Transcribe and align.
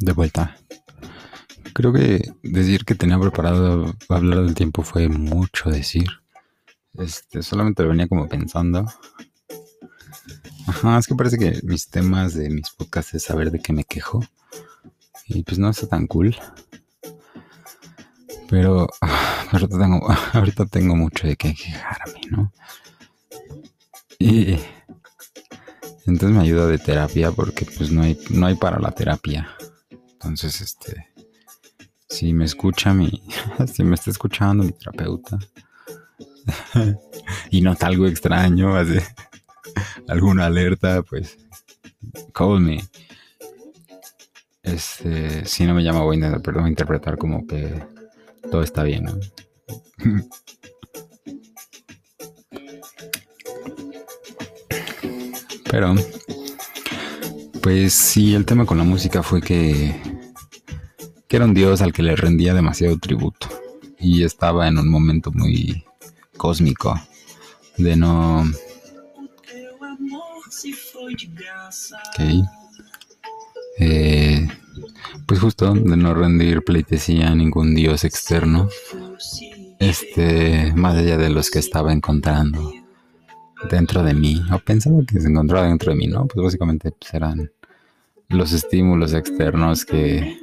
de 0.00 0.12
vuelta. 0.12 0.56
Creo 1.72 1.92
que 1.92 2.32
decir 2.42 2.84
que 2.84 2.94
tenía 2.94 3.18
preparado 3.18 3.94
hablar 4.08 4.42
del 4.42 4.54
tiempo 4.54 4.82
fue 4.82 5.08
mucho 5.08 5.70
decir. 5.70 6.06
Este, 6.94 7.42
solamente 7.42 7.82
lo 7.82 7.88
venía 7.88 8.06
como 8.06 8.28
pensando. 8.28 8.86
Ajá, 10.66 10.98
es 10.98 11.06
que 11.06 11.14
parece 11.14 11.38
que 11.38 11.60
mis 11.64 11.88
temas 11.88 12.34
de 12.34 12.48
mis 12.48 12.70
podcasts 12.70 13.14
es 13.14 13.24
saber 13.24 13.50
de 13.50 13.60
qué 13.60 13.72
me 13.72 13.84
quejo. 13.84 14.24
Y 15.26 15.42
pues 15.42 15.58
no 15.58 15.70
está 15.70 15.86
tan 15.88 16.06
cool. 16.06 16.36
Pero 18.48 18.88
ah, 19.00 19.46
ahorita 20.32 20.66
tengo 20.66 20.96
mucho 20.96 21.26
de 21.26 21.36
qué 21.36 21.54
quejarme, 21.54 22.20
¿no? 22.30 22.52
Y 24.18 24.58
entonces 26.06 26.36
me 26.36 26.42
ayuda 26.42 26.66
de 26.66 26.78
terapia 26.78 27.30
porque 27.32 27.66
pues 27.66 27.90
no 27.90 28.02
hay, 28.02 28.18
no 28.30 28.46
hay 28.46 28.54
para 28.56 28.78
la 28.78 28.92
terapia. 28.92 29.48
Entonces, 29.90 30.60
este, 30.60 31.08
si 32.08 32.32
me 32.32 32.44
escucha 32.44 32.92
mi, 32.92 33.22
si 33.72 33.84
me 33.84 33.94
está 33.94 34.10
escuchando 34.10 34.64
mi 34.64 34.72
terapeuta 34.72 35.38
y 37.50 37.60
nota 37.60 37.86
algo 37.86 38.06
extraño, 38.06 38.76
así, 38.76 38.98
alguna 40.08 40.46
alerta, 40.46 41.02
pues, 41.02 41.38
call 42.32 42.60
me. 42.60 42.84
Este, 44.62 45.44
si 45.44 45.66
no 45.66 45.74
me 45.74 45.82
llama 45.82 46.02
voy 46.02 46.22
a 46.22 46.68
interpretar 46.68 47.18
como 47.18 47.46
que 47.46 47.82
todo 48.50 48.62
está 48.62 48.82
bien, 48.82 49.04
¿no? 49.04 49.18
Pero, 55.74 55.92
pues 57.60 57.94
sí, 57.94 58.32
el 58.32 58.46
tema 58.46 58.64
con 58.64 58.78
la 58.78 58.84
música 58.84 59.24
fue 59.24 59.42
que, 59.42 60.00
era 61.28 61.46
un 61.46 61.52
dios 61.52 61.82
al 61.82 61.92
que 61.92 62.04
le 62.04 62.14
rendía 62.14 62.54
demasiado 62.54 62.96
tributo 62.96 63.48
y 63.98 64.22
estaba 64.22 64.68
en 64.68 64.78
un 64.78 64.88
momento 64.88 65.32
muy 65.32 65.84
cósmico 66.36 66.94
de 67.76 67.96
no... 67.96 68.44
Ok. 72.02 72.20
Eh, 73.80 74.46
pues 75.26 75.40
justo 75.40 75.74
de 75.74 75.96
no 75.96 76.14
rendir 76.14 76.62
pleitesía 76.62 77.32
a 77.32 77.34
ningún 77.34 77.74
dios 77.74 78.04
externo, 78.04 78.68
este, 79.80 80.72
más 80.76 80.96
allá 80.96 81.16
de 81.16 81.30
los 81.30 81.50
que 81.50 81.58
estaba 81.58 81.92
encontrando 81.92 82.83
dentro 83.70 84.02
de 84.02 84.14
mí, 84.14 84.42
o 84.52 84.58
pensaba 84.58 85.02
que 85.06 85.20
se 85.20 85.28
encontraba 85.28 85.66
dentro 85.66 85.92
de 85.92 85.98
mí, 85.98 86.06
¿no? 86.06 86.26
Pues 86.26 86.44
básicamente 86.44 86.92
eran 87.12 87.50
los 88.28 88.52
estímulos 88.52 89.12
externos 89.14 89.84
que 89.84 90.38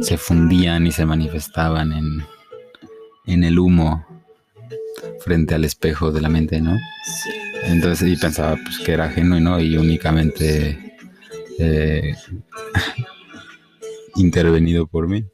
se 0.00 0.16
fundían 0.16 0.86
y 0.86 0.92
se 0.92 1.06
manifestaban 1.06 1.92
en, 1.92 2.24
en 3.26 3.44
el 3.44 3.58
humo 3.58 4.06
frente 5.20 5.54
al 5.54 5.64
espejo 5.64 6.12
de 6.12 6.20
la 6.20 6.28
mente, 6.28 6.60
¿no? 6.60 6.76
Entonces, 7.64 8.08
y 8.08 8.16
pensaba 8.16 8.56
pues 8.56 8.78
que 8.78 8.92
era 8.92 9.10
genuino 9.10 9.60
y 9.60 9.76
únicamente 9.76 10.96
eh, 11.58 12.14
intervenido 14.16 14.86
por 14.86 15.08
mí. 15.08 15.24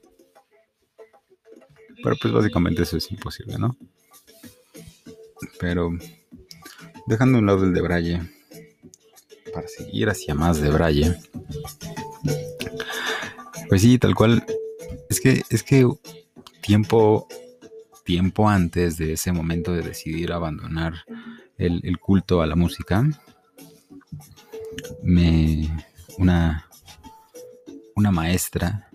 Pero 2.03 2.17
pues 2.21 2.33
básicamente 2.33 2.83
eso 2.83 2.97
es 2.97 3.11
imposible, 3.11 3.59
¿no? 3.59 3.77
Pero 5.59 5.91
dejando 7.07 7.39
un 7.39 7.47
lado 7.47 7.65
el 7.65 7.75
de 7.75 7.81
Braille, 7.81 8.23
para 9.53 9.69
seguir 9.69 10.09
hacia 10.09 10.35
más 10.35 10.61
de 10.61 10.71
Braille, 10.71 11.17
pues 13.69 13.83
sí, 13.83 13.99
tal 13.99 14.15
cual, 14.15 14.45
es 15.09 15.21
que, 15.21 15.43
es 15.51 15.63
que 15.63 15.89
tiempo, 16.61 17.27
tiempo 18.05 18.49
antes 18.49 18.97
de 18.99 19.15
ese 19.15 19.33
momento 19.33 19.73
de 19.73 19.83
decidir 19.83 20.33
abandonar 20.33 21.05
el, 21.59 21.81
el 21.85 21.99
culto 21.99 22.43
a 22.43 22.47
la 22.47 22.57
música, 22.57 23.05
me, 25.03 25.69
una, 26.19 26.69
una 27.95 28.11
maestra 28.11 28.89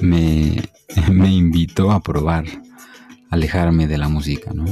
me, 0.00 0.62
me 1.12 1.32
invitó 1.32 1.90
a 1.90 2.02
probar 2.02 2.44
alejarme 3.30 3.86
de 3.86 3.98
la 3.98 4.08
música, 4.08 4.52
¿no? 4.52 4.64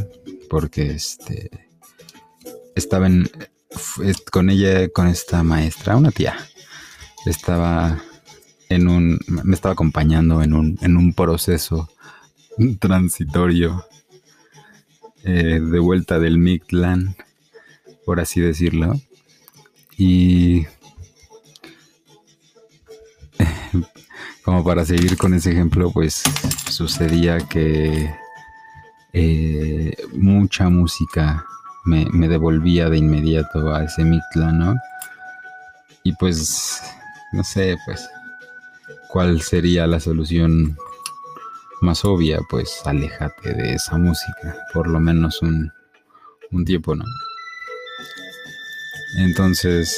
Porque 0.49 0.93
este 0.93 1.72
estaba 2.75 3.07
en 3.07 3.31
con 4.31 4.51
ella, 4.51 4.89
con 4.89 5.07
esta 5.07 5.43
maestra, 5.43 5.97
una 5.97 6.11
tía, 6.11 6.37
estaba 7.27 8.03
en 8.69 8.89
un, 8.89 9.19
me 9.27 9.55
estaba 9.55 9.73
acompañando 9.73 10.43
en 10.43 10.55
un, 10.55 10.79
en 10.83 10.97
un 10.97 11.13
proceso 11.15 11.89
transitorio 12.81 13.85
eh, 15.25 15.61
de 15.61 15.79
vuelta 15.79 16.19
del 16.19 16.39
Mictlán, 16.39 17.17
por 18.05 18.21
así 18.21 18.41
decirlo. 18.41 19.01
Y 19.97 20.67
como 24.45 24.65
para 24.65 24.85
seguir 24.85 25.17
con 25.17 25.35
ese 25.35 25.53
ejemplo, 25.53 25.93
pues 25.93 26.23
sucedía 26.71 27.39
que 27.39 28.11
eh, 29.13 29.95
mucha 30.13 30.69
música 30.69 31.47
me, 31.85 32.29
devolvía 32.29 32.89
de 32.89 32.99
inmediato 32.99 33.75
a 33.75 33.85
ese 33.85 34.05
Mictlán, 34.05 34.59
¿no? 34.59 34.77
Y 36.03 36.13
pues, 36.15 36.83
no 37.33 37.45
sé, 37.45 37.77
pues, 37.85 38.09
¿cuál 39.09 39.41
sería 39.43 39.87
la 39.87 40.01
solución 40.01 40.77
más 41.81 42.05
obvia? 42.05 42.41
Pues 42.49 42.81
aléjate 42.85 43.55
de 43.55 43.75
esa 43.75 43.99
música, 43.99 44.57
por 44.73 44.89
lo 44.89 45.01
menos 45.01 45.43
un, 45.43 45.73
un 46.51 46.65
tiempo, 46.65 46.95
¿no? 46.95 47.05
Entonces, 49.19 49.95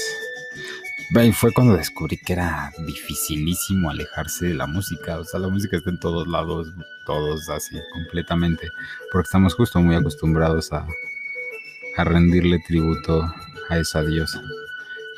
fue 1.33 1.53
cuando 1.53 1.77
descubrí 1.77 2.17
que 2.17 2.33
era 2.33 2.73
dificilísimo 2.87 3.89
alejarse 3.89 4.47
de 4.47 4.55
la 4.55 4.67
música. 4.67 5.19
O 5.19 5.25
sea, 5.25 5.39
la 5.39 5.49
música 5.49 5.77
está 5.77 5.91
en 5.91 6.01
todos 6.01 6.27
lados, 6.27 6.69
todos 7.07 7.49
así, 7.49 7.77
completamente. 7.93 8.69
Porque 9.13 9.27
estamos 9.27 9.55
justo 9.55 9.81
muy 9.81 9.95
acostumbrados 9.95 10.73
a, 10.73 10.87
a 11.97 12.05
rendirle 12.05 12.59
tributo 12.67 13.23
a 13.69 13.79
esa 13.79 14.03
diosa. 14.03 14.43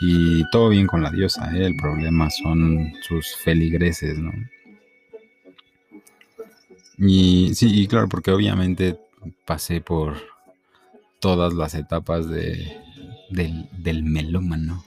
Y 0.00 0.48
todo 0.50 0.68
bien 0.68 0.86
con 0.86 1.02
la 1.02 1.10
diosa, 1.10 1.50
¿eh? 1.56 1.66
el 1.66 1.76
problema 1.76 2.28
son 2.30 2.92
sus 3.02 3.34
feligreses, 3.36 4.18
¿no? 4.18 4.32
Y 6.98 7.54
sí, 7.54 7.82
y 7.82 7.86
claro, 7.86 8.08
porque 8.08 8.30
obviamente 8.30 8.98
pasé 9.44 9.80
por 9.80 10.16
todas 11.20 11.54
las 11.54 11.74
etapas 11.74 12.28
de, 12.28 12.78
del, 13.30 13.68
del 13.72 14.02
melómano. 14.02 14.84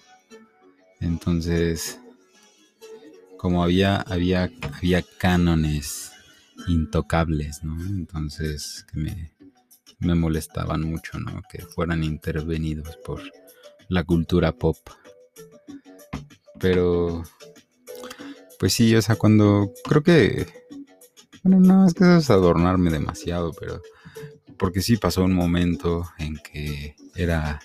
Entonces, 1.00 2.00
como 3.38 3.64
había, 3.64 3.98
había, 3.98 4.52
había 4.78 5.04
cánones 5.18 6.12
intocables, 6.68 7.64
¿no? 7.64 7.82
Entonces, 7.86 8.86
que 8.92 9.00
me, 9.00 9.32
me 10.00 10.16
molestaban 10.16 10.82
mucho, 10.82 11.20
¿no? 11.20 11.42
Que 11.52 11.64
fueran 11.64 12.04
intervenidos 12.04 12.98
por 12.98 13.22
la 13.88 14.04
cultura 14.04 14.52
pop. 14.52 14.78
Pero, 16.60 17.24
pues 18.60 18.74
sí, 18.74 18.96
o 18.96 19.02
sea, 19.02 19.16
cuando 19.16 19.72
creo 19.86 20.04
que, 20.04 20.48
bueno, 21.44 21.60
no, 21.60 21.88
es 21.88 21.94
que 21.94 22.04
eso 22.04 22.18
es 22.18 22.30
adornarme 22.30 22.92
demasiado, 22.92 23.54
pero, 23.54 23.82
porque 24.58 24.82
sí 24.82 24.98
pasó 24.98 25.24
un 25.24 25.34
momento 25.34 26.10
en 26.18 26.38
que 26.38 26.96
era 27.16 27.62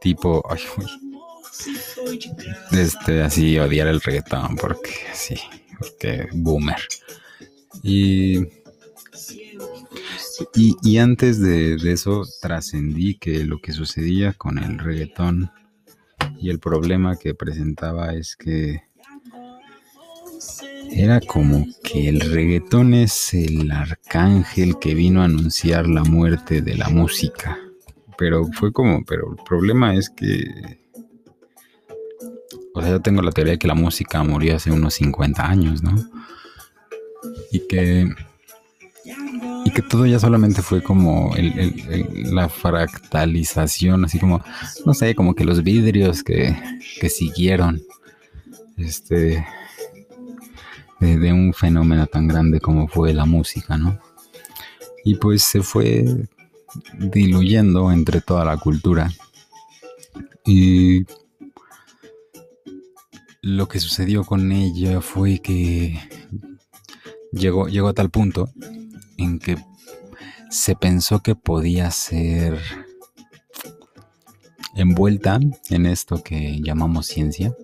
tipo, 0.00 0.42
este, 2.72 3.22
así 3.22 3.58
odiar 3.58 3.88
el 3.88 4.00
reggaetón, 4.00 4.56
porque 4.56 4.94
sí, 5.12 5.36
porque 5.78 6.28
boomer. 6.32 6.80
Y 7.82 8.46
y, 10.54 10.98
antes 10.98 11.40
de, 11.40 11.74
eso 11.90 12.24
trascendí 12.40 13.16
que 13.18 13.44
lo 13.44 13.60
que 13.60 13.72
sucedía 13.72 14.32
con 14.32 14.58
el 14.58 14.78
reggaetón 14.78 15.50
y 16.38 16.50
el 16.50 16.58
problema 16.58 17.16
que 17.16 17.34
presentaba 17.34 18.14
es 18.14 18.36
que 18.36 18.82
era 20.90 21.20
como 21.20 21.66
que 21.82 22.08
el 22.08 22.20
reggaetón 22.20 22.94
es 22.94 23.32
el 23.34 23.70
arcángel 23.70 24.78
que 24.78 24.94
vino 24.94 25.22
a 25.22 25.26
anunciar 25.26 25.86
la 25.86 26.04
muerte 26.04 26.60
de 26.60 26.76
la 26.76 26.88
música. 26.88 27.58
Pero 28.18 28.46
fue 28.52 28.72
como, 28.72 29.04
pero 29.04 29.32
el 29.32 29.44
problema 29.44 29.94
es 29.94 30.10
que, 30.10 30.44
o 32.74 32.80
sea, 32.80 32.90
yo 32.90 33.00
tengo 33.00 33.22
la 33.22 33.32
teoría 33.32 33.54
de 33.54 33.58
que 33.58 33.68
la 33.68 33.74
música 33.74 34.22
murió 34.22 34.56
hace 34.56 34.70
unos 34.70 34.94
50 34.94 35.48
años, 35.48 35.82
¿no? 35.82 35.94
Y 37.50 37.66
que 37.66 38.14
y 39.64 39.70
que 39.70 39.82
todo 39.82 40.06
ya 40.06 40.18
solamente 40.18 40.62
fue 40.62 40.82
como 40.82 41.34
la 42.14 42.48
fractalización, 42.48 44.04
así 44.04 44.18
como, 44.18 44.42
no 44.84 44.94
sé, 44.94 45.14
como 45.14 45.34
que 45.34 45.44
los 45.44 45.62
vidrios 45.62 46.22
que, 46.22 46.56
siguieron 47.08 47.82
este, 48.76 49.44
de, 51.00 51.32
un 51.32 51.52
fenómeno 51.52 52.06
tan 52.06 52.26
grande 52.28 52.60
como 52.60 52.88
fue 52.88 53.12
la 53.12 53.24
música, 53.24 53.76
¿no? 53.76 53.98
Y 55.04 55.16
pues 55.16 55.42
se 55.42 55.62
fue 55.62 56.04
diluyendo 56.98 57.90
entre 57.92 58.20
toda 58.20 58.44
la 58.44 58.56
cultura. 58.56 59.12
Y 60.44 61.04
lo 63.42 63.68
que 63.68 63.80
sucedió 63.80 64.24
con 64.24 64.52
ella 64.52 65.00
fue 65.00 65.40
que 65.40 66.00
llegó, 67.32 67.66
llegó 67.66 67.88
a 67.88 67.94
tal 67.94 68.10
punto 68.10 68.48
en 69.18 69.38
que 69.38 69.56
se 70.50 70.76
pensó 70.76 71.20
que 71.20 71.34
podía 71.34 71.90
ser 71.90 72.58
envuelta 74.74 75.38
en 75.70 75.86
esto 75.86 76.22
que 76.22 76.60
llamamos 76.62 77.06
ciencia 77.06 77.54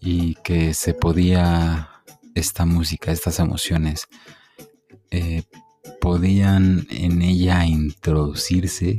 y 0.00 0.34
que 0.36 0.74
se 0.74 0.94
podía 0.94 1.88
esta 2.34 2.64
música, 2.64 3.12
estas 3.12 3.38
emociones, 3.38 4.08
eh, 5.10 5.44
podían 6.00 6.86
en 6.90 7.22
ella 7.22 7.64
introducirse 7.66 8.96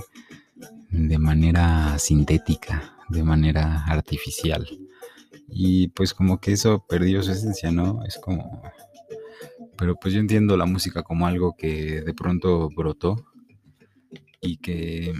de 0.89 1.17
manera 1.17 1.97
sintética, 1.99 2.95
de 3.09 3.23
manera 3.23 3.83
artificial. 3.85 4.67
Y 5.49 5.89
pues 5.89 6.13
como 6.13 6.39
que 6.39 6.53
eso 6.53 6.85
perdió 6.87 7.21
su 7.23 7.31
esencia, 7.31 7.71
¿no? 7.71 8.03
Es 8.05 8.17
como... 8.17 8.61
Pero 9.77 9.95
pues 9.95 10.13
yo 10.13 10.19
entiendo 10.19 10.55
la 10.57 10.65
música 10.65 11.03
como 11.03 11.27
algo 11.27 11.55
que 11.57 12.01
de 12.01 12.13
pronto 12.13 12.69
brotó 12.69 13.25
y 14.41 14.57
que 14.57 15.13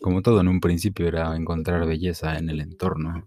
como 0.00 0.22
todo 0.22 0.40
en 0.40 0.48
un 0.48 0.60
principio 0.60 1.08
era 1.08 1.34
encontrar 1.36 1.86
belleza 1.86 2.38
en 2.38 2.48
el 2.48 2.60
entorno, 2.60 3.26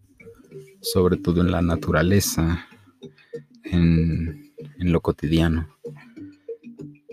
sobre 0.81 1.17
todo 1.17 1.41
en 1.41 1.51
la 1.51 1.61
naturaleza, 1.61 2.67
en, 3.63 4.51
lo 4.77 5.01
cotidiano. 5.01 5.67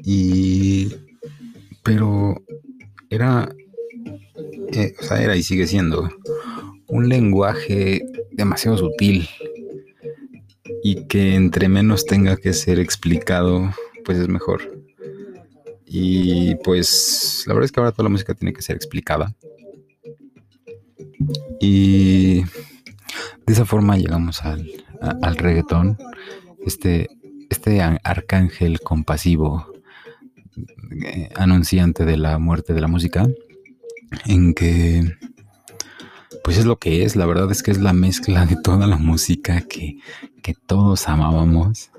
Y 0.04 0.88
pero 1.82 2.42
era, 3.10 3.52
eh, 4.72 4.94
o 5.00 5.02
sea, 5.02 5.22
era 5.22 5.36
y 5.36 5.42
sigue 5.42 5.66
siendo 5.66 6.08
un 6.86 7.08
lenguaje 7.08 8.02
demasiado 8.32 8.78
sutil 8.78 9.28
y 10.88 11.08
que 11.08 11.34
entre 11.34 11.68
menos 11.68 12.06
tenga 12.06 12.36
que 12.36 12.52
ser 12.52 12.78
explicado, 12.78 13.74
pues 14.04 14.18
es 14.18 14.28
mejor. 14.28 14.84
Y 15.84 16.54
pues 16.62 17.42
la 17.48 17.54
verdad 17.54 17.64
es 17.64 17.72
que 17.72 17.80
ahora 17.80 17.90
toda 17.90 18.04
la 18.04 18.10
música 18.10 18.34
tiene 18.34 18.52
que 18.52 18.62
ser 18.62 18.76
explicada. 18.76 19.34
Y 21.60 22.42
de 22.44 23.52
esa 23.52 23.64
forma 23.64 23.96
llegamos 23.96 24.42
al, 24.44 24.70
reggaetón, 25.34 25.98
este, 26.64 27.08
este 27.50 27.82
arcángel 27.82 28.78
compasivo, 28.78 29.66
eh, 31.04 31.30
anunciante 31.34 32.04
de 32.04 32.16
la 32.16 32.38
muerte 32.38 32.74
de 32.74 32.80
la 32.80 32.86
música, 32.86 33.26
en 34.24 34.54
que 34.54 35.02
pues 36.46 36.58
es 36.58 36.64
lo 36.64 36.78
que 36.78 37.02
es, 37.02 37.16
la 37.16 37.26
verdad 37.26 37.50
es 37.50 37.64
que 37.64 37.72
es 37.72 37.80
la 37.80 37.92
mezcla 37.92 38.46
de 38.46 38.54
toda 38.54 38.86
la 38.86 38.98
música 38.98 39.62
que, 39.62 39.98
que 40.44 40.54
todos 40.54 41.08
amábamos, 41.08 41.90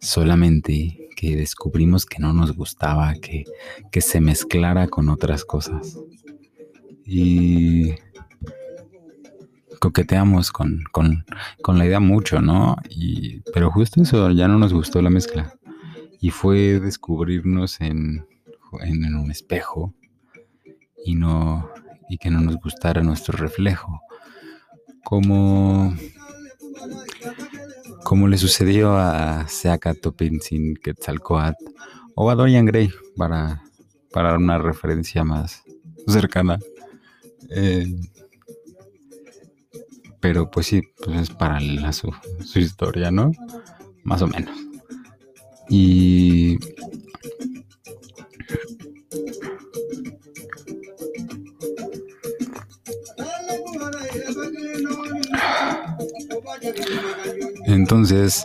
solamente 0.00 1.10
que 1.14 1.36
descubrimos 1.36 2.06
que 2.06 2.20
no 2.20 2.32
nos 2.32 2.56
gustaba, 2.56 3.12
que, 3.12 3.44
que 3.92 4.00
se 4.00 4.18
mezclara 4.22 4.88
con 4.88 5.10
otras 5.10 5.44
cosas. 5.44 5.98
Y 7.04 7.96
coqueteamos 9.78 10.52
con, 10.52 10.86
la 11.68 11.84
idea 11.84 12.00
mucho, 12.00 12.40
¿no? 12.40 12.76
Y, 12.88 13.40
pero 13.52 13.70
justo 13.70 14.00
eso, 14.00 14.30
ya 14.30 14.48
no 14.48 14.58
nos 14.58 14.72
gustó 14.72 15.02
la 15.02 15.10
mezcla. 15.10 15.52
Y 16.18 16.30
fue 16.30 16.80
descubrirnos 16.80 17.78
en, 17.82 18.24
en, 18.80 19.14
un 19.16 19.30
espejo 19.30 19.92
y, 21.04 21.14
no, 21.14 21.68
y 22.10 22.18
que 22.18 22.28
no 22.28 22.40
nos 22.40 22.56
gustara 22.56 23.02
nuestro 23.02 23.38
reflejo. 23.38 24.02
Como, 25.04 25.96
como 28.04 28.28
le 28.28 28.36
sucedió 28.36 28.96
a 28.96 29.46
Seaka 29.48 29.94
Topinsin 29.94 30.74
Quetzalcoatl 30.74 31.64
o 32.16 32.28
a 32.28 32.34
Dorian 32.34 32.66
Gray, 32.66 32.90
para, 33.16 33.62
para 34.12 34.36
una 34.36 34.58
referencia 34.58 35.24
más 35.24 35.62
cercana. 36.06 36.58
Eh, 37.48 37.86
pero 40.18 40.50
pues 40.50 40.66
sí, 40.66 40.82
pues 41.02 41.20
es 41.20 41.30
paralela 41.30 41.92
su, 41.92 42.12
su 42.44 42.58
historia, 42.58 43.10
¿no? 43.10 43.30
Más 44.02 44.20
o 44.20 44.26
menos. 44.26 44.58
Y 45.70 46.58
entonces, 57.72 58.44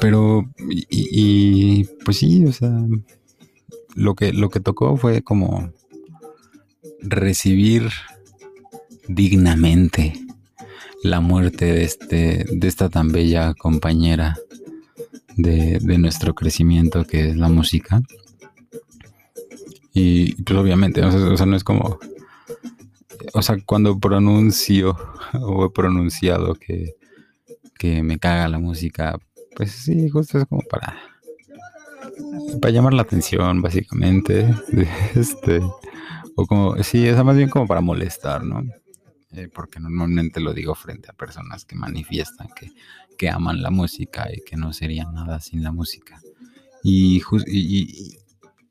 pero, 0.00 0.48
y, 0.68 1.84
pues 2.04 2.18
sí, 2.18 2.44
o 2.44 2.52
sea, 2.52 2.72
lo 3.94 4.14
que, 4.14 4.32
lo 4.32 4.48
que 4.48 4.60
tocó 4.60 4.96
fue 4.96 5.22
como 5.22 5.70
recibir 7.00 7.90
dignamente 9.08 10.14
la 11.02 11.20
muerte 11.20 11.64
de, 11.66 11.84
este, 11.84 12.46
de 12.50 12.68
esta 12.68 12.88
tan 12.88 13.10
bella 13.10 13.54
compañera 13.54 14.36
de, 15.36 15.80
nuestro 15.98 16.34
crecimiento 16.34 17.04
que 17.04 17.30
es 17.30 17.36
la 17.36 17.48
música. 17.48 18.02
Y 19.92 20.34
pues 20.42 20.58
obviamente, 20.58 21.04
o 21.04 21.36
sea, 21.36 21.46
no 21.46 21.56
es 21.56 21.64
como, 21.64 21.98
o 23.34 23.42
sea, 23.42 23.56
cuando 23.66 23.98
pronuncio 23.98 24.96
o 25.34 25.66
he 25.66 25.70
pronunciado 25.70 26.54
que, 26.54 26.94
que 27.78 28.02
me 28.02 28.18
caga 28.18 28.48
la 28.48 28.58
música, 28.58 29.18
pues 29.56 29.72
sí, 29.72 30.08
justo 30.08 30.38
es 30.38 30.46
como 30.46 30.62
para, 30.62 30.98
para 32.60 32.72
llamar 32.72 32.94
la 32.94 33.02
atención, 33.02 33.62
básicamente. 33.62 34.54
Este, 35.14 35.60
o 36.36 36.46
como, 36.46 36.82
sí, 36.82 37.06
es 37.06 37.22
más 37.22 37.36
bien 37.36 37.48
como 37.48 37.66
para 37.66 37.80
molestar, 37.80 38.44
¿no? 38.44 38.62
Eh, 39.34 39.48
porque 39.52 39.80
normalmente 39.80 40.40
lo 40.40 40.52
digo 40.52 40.74
frente 40.74 41.10
a 41.10 41.14
personas 41.14 41.64
que 41.64 41.74
manifiestan 41.74 42.48
que, 42.54 42.70
aman 43.30 43.62
la 43.62 43.70
música 43.70 44.28
y 44.34 44.40
que 44.40 44.56
no 44.56 44.72
serían 44.72 45.14
nada 45.14 45.38
sin 45.38 45.62
la 45.62 45.70
música. 45.70 46.20
Y, 46.82 47.22
y, 47.46 48.18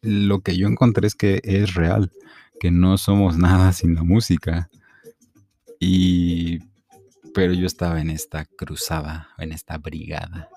lo 0.01 0.41
que 0.41 0.57
yo 0.57 0.67
encontré 0.67 1.07
es 1.07 1.15
que 1.15 1.39
es 1.45 1.73
real, 1.73 2.11
que 2.59 2.69
no 2.69 2.97
somos 2.97 3.37
nada 3.37 3.71
sin 3.71 3.95
la 3.95 4.03
música. 4.03 4.69
Y 5.79 6.59
pero 7.33 7.53
yo 7.53 7.67
estaba 7.67 8.01
en 8.01 8.09
esta 8.09 8.45
cruzada, 8.45 9.29
en 9.37 9.51
esta 9.51 9.77
brigada, 9.77 10.49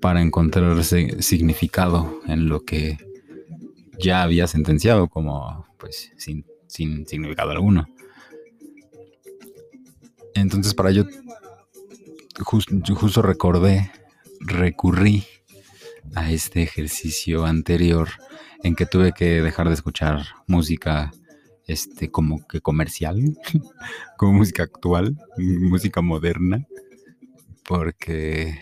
para 0.00 0.22
encontrar 0.22 0.82
significado 0.84 2.20
en 2.26 2.48
lo 2.48 2.64
que 2.64 2.98
ya 3.98 4.22
había 4.22 4.46
sentenciado 4.46 5.08
como 5.08 5.66
pues 5.78 6.12
sin, 6.16 6.46
sin 6.66 7.06
significado 7.06 7.50
alguno. 7.50 7.88
Entonces 10.34 10.74
para 10.74 10.90
yo 10.90 11.04
justo 12.44 13.22
recordé, 13.22 13.90
recurrí 14.40 15.24
a 16.14 16.30
este 16.30 16.62
ejercicio 16.62 17.44
anterior 17.44 18.08
en 18.62 18.74
que 18.74 18.86
tuve 18.86 19.12
que 19.12 19.42
dejar 19.42 19.68
de 19.68 19.74
escuchar 19.74 20.26
música 20.46 21.12
este 21.68 22.10
como 22.10 22.46
que 22.48 22.60
comercial, 22.60 23.38
como 24.16 24.32
música 24.32 24.64
actual, 24.64 25.16
música 25.36 26.00
moderna, 26.00 26.66
porque 27.62 28.58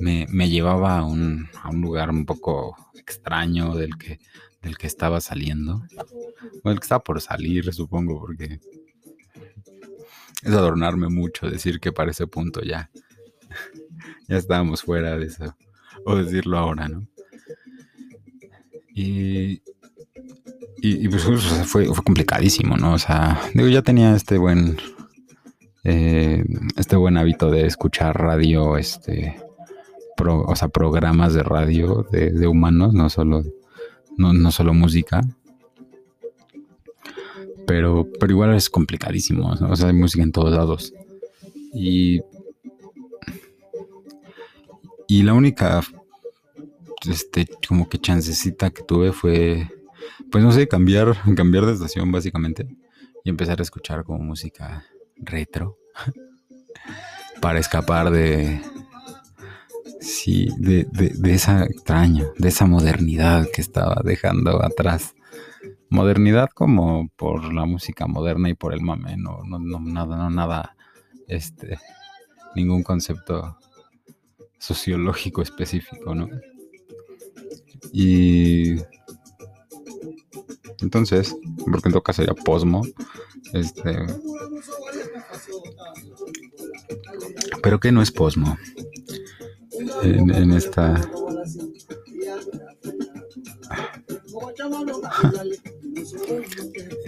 me, 0.00 0.48
llevaba 0.48 0.98
a 0.98 1.04
un, 1.04 1.48
a 1.62 1.68
un, 1.68 1.82
lugar 1.82 2.10
un 2.10 2.24
poco 2.24 2.74
extraño 2.94 3.74
del 3.74 3.98
que, 3.98 4.18
del 4.62 4.78
que 4.78 4.86
estaba 4.86 5.20
saliendo, 5.20 5.82
o 6.64 6.70
el 6.70 6.80
que 6.80 6.84
estaba 6.84 7.04
por 7.04 7.20
salir, 7.20 7.72
supongo, 7.74 8.18
porque 8.18 8.58
es 10.42 10.52
adornarme 10.52 11.08
mucho 11.08 11.50
decir 11.50 11.78
que 11.78 11.92
para 11.92 12.12
ese 12.12 12.26
punto 12.26 12.62
ya, 12.62 12.90
ya 14.28 14.36
estábamos 14.38 14.82
fuera 14.82 15.18
de 15.18 15.26
eso, 15.26 15.54
o 16.06 16.16
decirlo 16.16 16.56
ahora, 16.56 16.88
¿no? 16.88 17.06
Y, 18.94 19.62
y, 20.80 21.08
pues 21.08 21.22
fue, 21.66 21.86
fue 21.86 22.04
complicadísimo, 22.04 22.76
¿no? 22.76 22.94
O 22.94 22.98
sea, 22.98 23.40
digo, 23.54 23.68
ya 23.68 23.82
tenía 23.82 24.14
este 24.14 24.38
buen, 24.38 24.76
eh, 25.84 26.44
este 26.76 26.96
buen 26.96 27.16
hábito 27.16 27.50
de 27.50 27.66
escuchar 27.66 28.20
radio, 28.20 28.76
este, 28.76 29.36
o 30.20 30.56
sea, 30.56 30.68
programas 30.68 31.34
de 31.34 31.42
radio 31.42 32.06
de, 32.10 32.46
humanos, 32.46 32.92
no 32.94 33.08
solo, 33.08 33.44
no, 34.16 34.32
no 34.32 34.50
solo 34.50 34.74
música. 34.74 35.20
Pero, 37.66 38.08
pero 38.18 38.32
igual 38.32 38.54
es 38.54 38.70
complicadísimo, 38.70 39.50
o 39.50 39.76
sea, 39.76 39.88
hay 39.88 39.92
música 39.92 40.22
en 40.22 40.32
todos 40.32 40.54
lados. 40.54 40.92
Y, 41.74 42.22
y 45.06 45.22
la 45.22 45.34
única, 45.34 45.82
este, 47.08 47.46
como 47.68 47.88
que 47.88 47.98
chancecita 47.98 48.70
que 48.70 48.82
tuve 48.82 49.12
fue, 49.12 49.68
pues 50.30 50.44
no 50.44 50.52
sé, 50.52 50.68
cambiar, 50.68 51.14
cambiar 51.36 51.66
de 51.66 51.72
estación 51.72 52.10
básicamente 52.12 52.66
y 53.24 53.30
empezar 53.30 53.58
a 53.58 53.62
escuchar 53.62 54.04
como 54.04 54.18
música 54.20 54.84
retro 55.16 55.76
para 57.40 57.58
escapar 57.58 58.10
de, 58.10 58.60
sí, 60.00 60.48
de, 60.58 60.86
de, 60.90 61.34
esa 61.34 61.64
extraño, 61.64 62.32
de 62.38 62.48
esa 62.48 62.66
modernidad 62.66 63.48
que 63.52 63.60
estaba 63.60 64.00
dejando 64.04 64.64
atrás 64.64 65.14
modernidad 65.90 66.50
como 66.50 67.08
por 67.16 67.52
la 67.52 67.64
música 67.64 68.06
moderna 68.06 68.50
y 68.50 68.54
por 68.54 68.74
el 68.74 68.82
mame, 68.82 69.16
no, 69.16 69.40
no, 69.44 69.58
no 69.58 69.80
nada, 69.80 70.16
no 70.16 70.30
nada, 70.30 70.76
este, 71.26 71.78
ningún 72.54 72.82
concepto 72.82 73.56
sociológico 74.58 75.42
específico, 75.42 76.14
¿no? 76.14 76.28
Y 77.92 78.76
entonces, 80.80 81.36
porque 81.70 81.88
en 81.88 81.92
todo 81.92 82.02
caso 82.02 82.22
sería 82.22 82.34
posmo, 82.34 82.86
este, 83.52 84.06
pero 87.62 87.80
que 87.80 87.92
no 87.92 88.02
es 88.02 88.10
posmo 88.10 88.56
en, 90.02 90.52
esta 90.52 91.00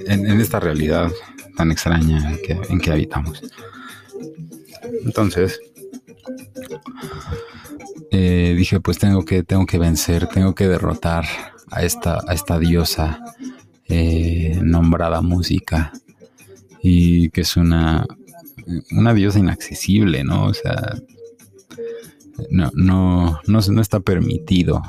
en, 0.06 0.40
esta 0.40 0.60
realidad 0.60 1.10
tan 1.56 1.70
extraña 1.70 2.38
en 2.68 2.80
que, 2.80 2.90
habitamos. 2.90 3.42
Entonces, 5.04 5.60
eh, 8.10 8.54
dije, 8.56 8.80
pues 8.80 8.98
tengo 8.98 9.24
que, 9.24 9.42
tengo 9.42 9.66
que 9.66 9.78
vencer, 9.78 10.26
tengo 10.28 10.54
que 10.54 10.68
derrotar 10.68 11.24
a 11.70 11.82
esta, 11.84 12.18
a 12.26 12.34
esta 12.34 12.58
diosa 12.58 13.20
eh, 13.90 14.58
nombrada 14.62 15.20
música 15.20 15.92
y 16.82 17.30
que 17.30 17.42
es 17.42 17.56
una, 17.56 18.06
una 18.92 19.14
diosa 19.14 19.38
inaccesible, 19.38 20.24
¿no? 20.24 20.46
O 20.46 20.54
sea, 20.54 20.96
no, 22.50 22.70
no, 22.74 23.40
no, 23.46 23.60
no 23.60 23.80
está 23.80 24.00
permitido 24.00 24.82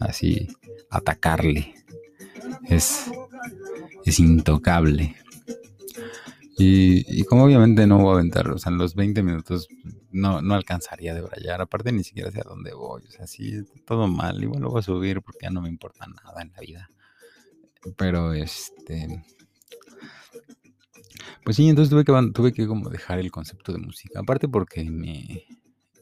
así 0.00 0.48
atacarle. 0.90 1.74
Es, 2.68 3.10
es 4.04 4.20
intocable. 4.20 5.16
Y, 6.56 7.24
como 7.24 7.44
obviamente 7.44 7.86
no 7.86 7.98
voy 7.98 8.10
a 8.10 8.14
aventar, 8.14 8.48
o 8.50 8.58
sea, 8.58 8.70
en 8.70 8.78
los 8.78 8.94
20 8.94 9.22
minutos 9.24 9.68
no, 10.12 10.40
no 10.40 10.54
alcanzaría 10.54 11.12
de 11.12 11.22
brayar, 11.22 11.60
aparte 11.60 11.90
ni 11.90 12.04
siquiera 12.04 12.30
sé 12.30 12.40
a 12.40 12.48
dónde 12.48 12.72
voy, 12.72 13.02
o 13.08 13.10
sea, 13.10 13.26
sí, 13.26 13.64
todo 13.84 14.06
mal, 14.06 14.40
igual 14.40 14.62
lo 14.62 14.70
voy 14.70 14.78
a 14.78 14.82
subir 14.82 15.20
porque 15.20 15.40
ya 15.42 15.50
no 15.50 15.62
me 15.62 15.68
importa 15.68 16.06
nada 16.06 16.42
en 16.42 16.52
la 16.52 16.60
vida. 16.60 16.90
Pero 17.96 18.32
este... 18.32 19.24
Pues 21.44 21.56
sí, 21.56 21.68
entonces 21.68 21.90
tuve 21.90 22.04
que, 22.04 22.32
tuve 22.32 22.52
que 22.52 22.66
como 22.66 22.88
dejar 22.88 23.18
el 23.18 23.30
concepto 23.30 23.72
de 23.72 23.78
música, 23.78 24.20
aparte 24.20 24.48
porque 24.48 24.84
me 24.90 25.44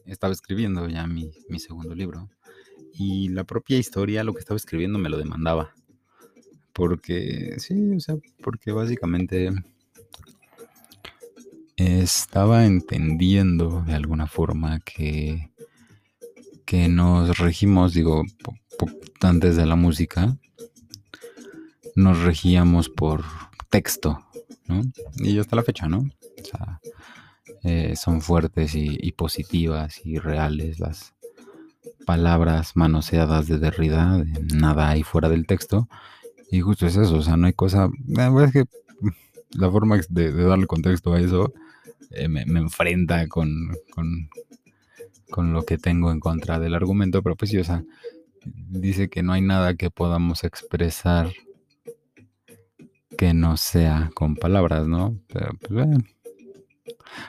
estaba 0.05 0.31
escribiendo 0.31 0.87
ya 0.87 1.05
mi, 1.05 1.31
mi 1.49 1.59
segundo 1.59 1.93
libro 1.93 2.29
y 2.93 3.29
la 3.29 3.43
propia 3.43 3.77
historia, 3.77 4.23
lo 4.23 4.33
que 4.33 4.39
estaba 4.39 4.57
escribiendo 4.57 4.99
me 4.99 5.09
lo 5.09 5.17
demandaba. 5.17 5.73
Porque, 6.71 7.55
sí, 7.57 7.91
o 7.95 7.99
sea, 7.99 8.15
porque 8.41 8.71
básicamente 8.71 9.51
estaba 11.75 12.65
entendiendo 12.65 13.83
de 13.85 13.93
alguna 13.93 14.27
forma 14.27 14.79
que, 14.79 15.51
que 16.65 16.87
nos 16.87 17.37
regimos, 17.37 17.93
digo, 17.93 18.23
antes 19.21 19.55
de 19.55 19.65
la 19.65 19.75
música, 19.75 20.37
nos 21.95 22.21
regíamos 22.21 22.89
por 22.89 23.23
texto, 23.69 24.25
¿no? 24.67 24.81
Y 25.17 25.39
hasta 25.39 25.55
la 25.55 25.63
fecha, 25.63 25.87
¿no? 25.87 25.99
O 25.99 26.45
sea, 26.45 26.79
eh, 27.63 27.95
son 27.95 28.21
fuertes 28.21 28.75
y, 28.75 29.11
positivas 29.13 30.01
y 30.03 30.19
reales 30.19 30.79
las 30.79 31.13
palabras 32.05 32.75
manoseadas 32.75 33.47
de 33.47 33.57
Derrida, 33.57 34.23
nada 34.53 34.89
hay 34.89 35.03
fuera 35.03 35.29
del 35.29 35.45
texto, 35.45 35.87
y 36.51 36.61
justo 36.61 36.85
es 36.85 36.97
eso, 36.97 37.15
o 37.15 37.21
sea, 37.21 37.37
no 37.37 37.47
hay 37.47 37.53
cosa. 37.53 37.89
La 39.51 39.71
forma 39.71 39.99
de, 40.09 40.31
darle 40.31 40.67
contexto 40.67 41.13
a 41.13 41.19
eso 41.19 41.53
eh, 42.11 42.27
me, 42.27 42.41
enfrenta 42.41 43.27
con, 43.27 43.75
con, 45.29 45.53
lo 45.53 45.63
que 45.63 45.77
tengo 45.77 46.11
en 46.11 46.19
contra 46.19 46.59
del 46.59 46.75
argumento, 46.75 47.21
pero 47.23 47.35
pues 47.35 47.51
sí, 47.51 47.57
o 47.57 47.63
sea, 47.63 47.83
dice 48.45 49.09
que 49.09 49.23
no 49.23 49.33
hay 49.33 49.41
nada 49.41 49.75
que 49.75 49.89
podamos 49.89 50.43
expresar 50.43 51.31
que 53.17 53.33
no 53.33 53.57
sea 53.57 54.11
con 54.13 54.35
palabras, 54.35 54.87
¿no? 54.87 55.17
Pero, 55.27 55.51
pues, 55.59 55.71
bueno. 55.71 56.03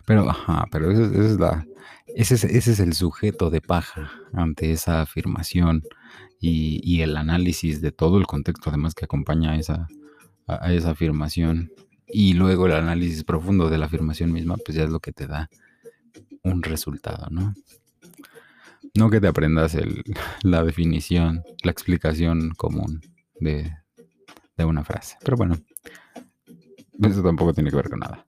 pero 0.06 0.28
ajá, 0.28 0.66
pero 0.70 0.90
esa, 0.90 1.04
es 1.04 1.38
la, 1.38 1.66
ese 2.14 2.34
es, 2.34 2.44
ese 2.44 2.72
es 2.72 2.80
el 2.80 2.94
sujeto 2.94 3.50
de 3.50 3.60
paja 3.60 4.10
ante 4.32 4.72
esa 4.72 5.02
afirmación 5.02 5.82
y, 6.40 7.00
el 7.00 7.16
análisis 7.16 7.80
de 7.80 7.90
todo 7.90 8.18
el 8.18 8.26
contexto 8.26 8.68
además 8.68 8.94
que 8.94 9.06
acompaña 9.06 9.52
a 9.52 9.56
esa, 9.56 9.88
a, 10.46 10.72
esa 10.72 10.90
afirmación 10.90 11.72
y 12.06 12.34
luego 12.34 12.66
el 12.66 12.72
análisis 12.72 13.24
profundo 13.24 13.70
de 13.70 13.78
la 13.78 13.86
afirmación 13.86 14.30
misma, 14.30 14.56
pues 14.64 14.76
ya 14.76 14.84
es 14.84 14.90
lo 14.90 15.00
que 15.00 15.12
te 15.12 15.26
da 15.26 15.48
un 16.42 16.62
resultado, 16.62 17.28
¿no? 17.30 17.54
No 18.94 19.10
que 19.10 19.20
te 19.20 19.26
aprendas 19.26 19.76
la 20.42 20.62
definición, 20.62 21.42
la 21.62 21.70
explicación 21.70 22.50
común 22.50 23.00
de, 23.40 23.72
de 24.56 24.64
una 24.64 24.84
frase. 24.84 25.16
Pero 25.24 25.36
bueno, 25.36 25.56
eso 27.02 27.22
tampoco 27.22 27.52
tiene 27.52 27.70
que 27.70 27.76
ver 27.76 27.90
con 27.90 28.00
nada. 28.00 28.26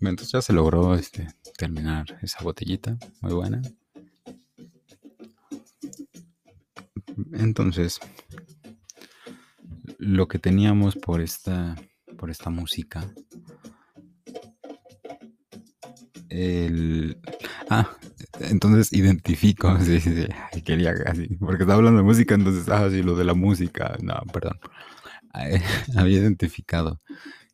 Entonces 0.00 0.32
ya 0.32 0.42
se 0.42 0.52
logró 0.52 0.94
este, 0.94 1.28
terminar 1.56 2.04
esa 2.22 2.42
botellita, 2.42 2.96
muy 3.20 3.32
buena. 3.32 3.62
Entonces, 7.32 8.00
lo 9.98 10.28
que 10.28 10.38
teníamos 10.38 10.96
por 10.96 11.20
esta, 11.20 11.74
por 12.18 12.30
esta 12.30 12.50
música, 12.50 13.12
el, 16.28 17.18
ah, 17.70 17.96
entonces 18.40 18.92
identifico, 18.92 19.78
sí, 19.80 20.00
sí, 20.00 20.26
quería 20.62 20.94
así, 21.06 21.28
porque 21.38 21.62
estaba 21.62 21.78
hablando 21.78 21.98
de 21.98 22.04
música, 22.04 22.34
entonces, 22.34 22.68
ah, 22.68 22.88
sí, 22.90 23.02
lo 23.02 23.16
de 23.16 23.24
la 23.24 23.34
música, 23.34 23.96
no, 24.02 24.14
perdón, 24.32 24.58
había 25.96 26.18
identificado 26.18 27.00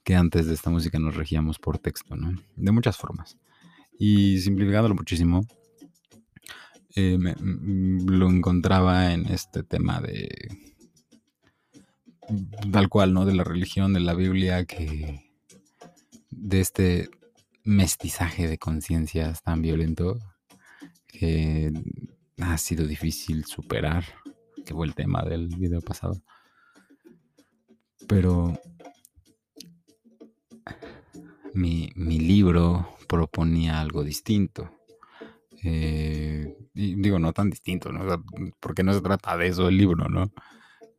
que 0.04 0.16
antes 0.16 0.46
de 0.46 0.54
esta 0.54 0.70
música 0.70 0.98
nos 0.98 1.16
regíamos 1.16 1.58
por 1.58 1.78
texto, 1.78 2.16
¿no? 2.16 2.40
De 2.56 2.72
muchas 2.72 2.96
formas. 2.96 3.36
Y 3.98 4.38
simplificándolo 4.38 4.94
muchísimo, 4.94 5.46
eh, 6.96 7.18
lo 7.38 8.30
encontraba 8.30 9.12
en 9.12 9.26
este 9.26 9.62
tema 9.62 10.00
de 10.00 10.28
tal 12.72 12.88
cual, 12.88 13.12
¿no? 13.12 13.26
De 13.26 13.34
la 13.34 13.44
religión, 13.44 13.92
de 13.92 14.00
la 14.00 14.14
Biblia, 14.14 14.64
que 14.64 15.30
de 16.30 16.60
este 16.60 17.10
mestizaje 17.64 18.48
de 18.48 18.58
conciencias 18.58 19.42
tan 19.42 19.62
violento 19.62 20.18
que 21.10 21.72
ha 22.40 22.56
sido 22.58 22.86
difícil 22.86 23.44
superar, 23.44 24.04
que 24.64 24.74
fue 24.74 24.86
el 24.86 24.94
tema 24.94 25.22
del 25.22 25.48
video 25.48 25.80
pasado. 25.80 26.20
Pero 28.08 28.58
mi, 31.54 31.90
mi 31.94 32.18
libro 32.18 32.96
proponía 33.06 33.80
algo 33.80 34.04
distinto. 34.04 34.70
Eh, 35.62 36.56
digo, 36.74 37.18
no 37.18 37.32
tan 37.32 37.50
distinto, 37.50 37.92
¿no? 37.92 38.24
porque 38.60 38.82
no 38.82 38.94
se 38.94 39.02
trata 39.02 39.36
de 39.36 39.48
eso 39.48 39.68
el 39.68 39.76
libro, 39.76 40.08
¿no? 40.08 40.32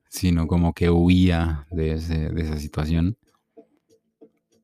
Sino 0.09 0.45
como 0.45 0.73
que 0.73 0.89
huía 0.89 1.67
de, 1.71 1.93
esa 1.93 2.57
situación. 2.57 3.17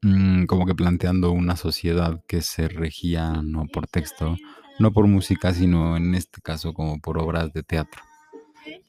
Mm, 0.02 0.46
como 0.46 0.66
que 0.66 0.76
planteando 0.76 1.32
una 1.32 1.56
sociedad 1.56 2.22
que 2.28 2.42
se 2.42 2.68
regía 2.68 3.42
no 3.44 3.66
por 3.66 3.88
texto, 3.88 4.36
no 4.80 4.92
por 4.92 5.08
música, 5.08 5.54
sino 5.54 5.98
en 5.98 6.16
este 6.16 6.42
caso 6.42 6.74
como 6.74 7.00
por 7.00 7.18
obras 7.18 7.54
de 7.54 7.64
teatro. 7.64 8.02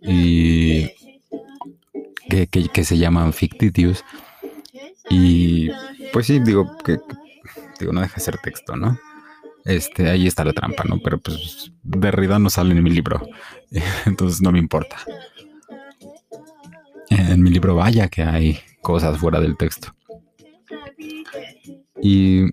Y 0.00 0.90
que, 2.28 2.46
que 2.46 2.84
se 2.84 2.98
llaman 2.98 3.32
fictitious. 3.32 4.04
Y 5.10 5.70
pues 6.12 6.26
sí, 6.26 6.38
digo 6.40 6.76
que 6.84 6.98
digo, 7.78 7.92
no 7.92 8.00
deja 8.00 8.16
de 8.16 8.20
ser 8.20 8.38
texto, 8.38 8.76
¿no? 8.76 8.98
Este, 9.64 10.08
ahí 10.08 10.26
está 10.26 10.44
la 10.44 10.52
trampa, 10.52 10.84
¿no? 10.84 10.98
Pero 11.02 11.18
pues 11.18 11.72
Derrida 11.82 12.38
no 12.38 12.50
sale 12.50 12.74
en 12.74 12.82
mi 12.82 12.90
libro, 12.90 13.26
entonces 14.06 14.40
no 14.40 14.52
me 14.52 14.58
importa. 14.58 14.96
En 17.10 17.42
mi 17.42 17.50
libro 17.50 17.74
vaya 17.74 18.08
que 18.08 18.22
hay 18.22 18.60
cosas 18.82 19.18
fuera 19.18 19.40
del 19.40 19.56
texto. 19.56 19.94
Y... 22.02 22.46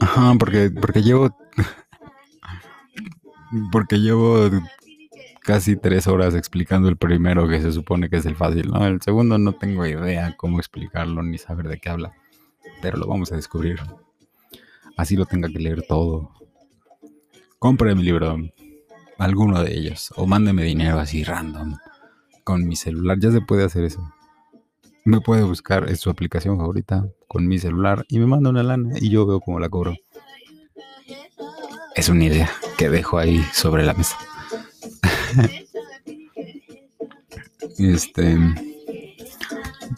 Ajá, 0.00 0.34
porque, 0.38 0.70
porque 0.70 1.02
llevo... 1.02 1.36
porque 3.72 3.98
llevo 3.98 4.50
casi 5.42 5.76
tres 5.76 6.06
horas 6.06 6.34
explicando 6.34 6.88
el 6.88 6.98
primero 6.98 7.48
que 7.48 7.60
se 7.62 7.72
supone 7.72 8.10
que 8.10 8.16
es 8.16 8.26
el 8.26 8.36
fácil, 8.36 8.68
¿no? 8.70 8.86
El 8.86 9.00
segundo 9.00 9.38
no 9.38 9.54
tengo 9.54 9.86
idea 9.86 10.36
cómo 10.36 10.58
explicarlo 10.58 11.22
ni 11.22 11.38
saber 11.38 11.68
de 11.68 11.78
qué 11.78 11.88
habla, 11.88 12.12
pero 12.82 12.98
lo 12.98 13.06
vamos 13.06 13.32
a 13.32 13.36
descubrir. 13.36 13.80
Así 14.96 15.16
lo 15.16 15.24
tenga 15.24 15.48
que 15.48 15.58
leer 15.58 15.84
todo. 15.88 16.32
Compre 17.58 17.94
mi 17.94 18.02
libro, 18.02 18.36
alguno 19.18 19.62
de 19.62 19.74
ellos, 19.74 20.12
o 20.16 20.26
mándeme 20.26 20.64
dinero 20.64 20.98
así 20.98 21.24
random 21.24 21.76
con 22.44 22.66
mi 22.68 22.76
celular. 22.76 23.18
Ya 23.18 23.32
se 23.32 23.40
puede 23.40 23.64
hacer 23.64 23.84
eso. 23.84 24.12
Me 25.08 25.22
puede 25.22 25.42
buscar 25.42 25.88
en 25.88 25.96
su 25.96 26.10
aplicación 26.10 26.58
favorita 26.58 27.08
con 27.28 27.48
mi 27.48 27.58
celular 27.58 28.04
y 28.10 28.18
me 28.18 28.26
manda 28.26 28.50
una 28.50 28.62
lana 28.62 28.90
y 29.00 29.08
yo 29.08 29.24
veo 29.24 29.40
cómo 29.40 29.58
la 29.58 29.70
cobro. 29.70 29.94
Es 31.94 32.10
una 32.10 32.26
idea 32.26 32.50
que 32.76 32.90
dejo 32.90 33.16
ahí 33.16 33.42
sobre 33.54 33.86
la 33.86 33.94
mesa. 33.94 34.18
este. 37.78 38.36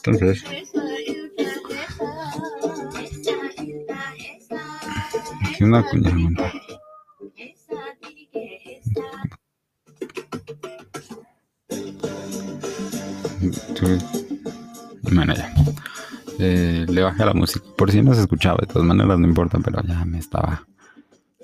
Entonces. 0.04 0.44
Aquí 5.42 5.64
una 5.64 5.82
cuña 5.90 6.14
Bueno, 15.10 15.34
ya. 15.34 15.52
Eh, 16.38 16.86
le 16.88 17.02
bajé 17.02 17.22
a 17.22 17.26
la 17.26 17.34
música. 17.34 17.64
Por 17.76 17.90
si 17.90 18.02
no 18.02 18.14
se 18.14 18.22
escuchaba, 18.22 18.58
de 18.60 18.66
todas 18.66 18.86
maneras 18.86 19.18
no 19.18 19.26
importa, 19.26 19.58
pero 19.58 19.82
ya 19.82 20.04
me 20.04 20.18
estaba 20.18 20.66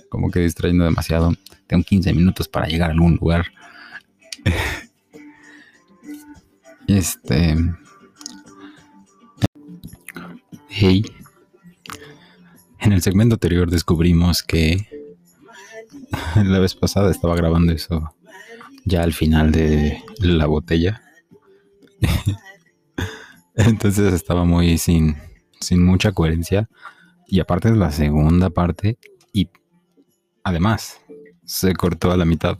como 0.09 0.31
que 0.31 0.41
distrayendo 0.41 0.85
demasiado. 0.85 1.35
Tengo 1.67 1.85
15 1.85 2.13
minutos 2.15 2.49
para 2.49 2.67
llegar 2.67 2.91
a 2.91 2.93
algún 2.93 3.17
lugar. 3.17 3.47
este. 6.87 7.57
Hey. 10.69 11.05
En 12.81 12.93
el 12.93 13.03
segmento 13.03 13.35
anterior 13.35 13.71
descubrimos 13.71 14.43
que 14.43 14.89
la 16.37 16.59
vez 16.59 16.75
pasada 16.75 17.11
estaba 17.11 17.35
grabando 17.35 17.73
eso 17.73 18.17
ya 18.87 19.03
al 19.03 19.13
final 19.13 19.53
de 19.53 20.03
la 20.21 20.47
botella. 20.47 21.03
Entonces 23.57 24.13
estaba 24.13 24.45
muy 24.45 24.79
sin, 24.79 25.17
sin 25.61 25.83
mucha 25.85 26.13
coherencia. 26.13 26.69
Y 27.27 27.41
aparte 27.41 27.69
es 27.69 27.77
la 27.77 27.91
segunda 27.91 28.51
parte. 28.51 28.99
Y 29.33 29.49
además 30.45 31.01
se 31.45 31.75
cortó 31.75 32.13
a 32.13 32.17
la 32.17 32.25
mitad. 32.25 32.59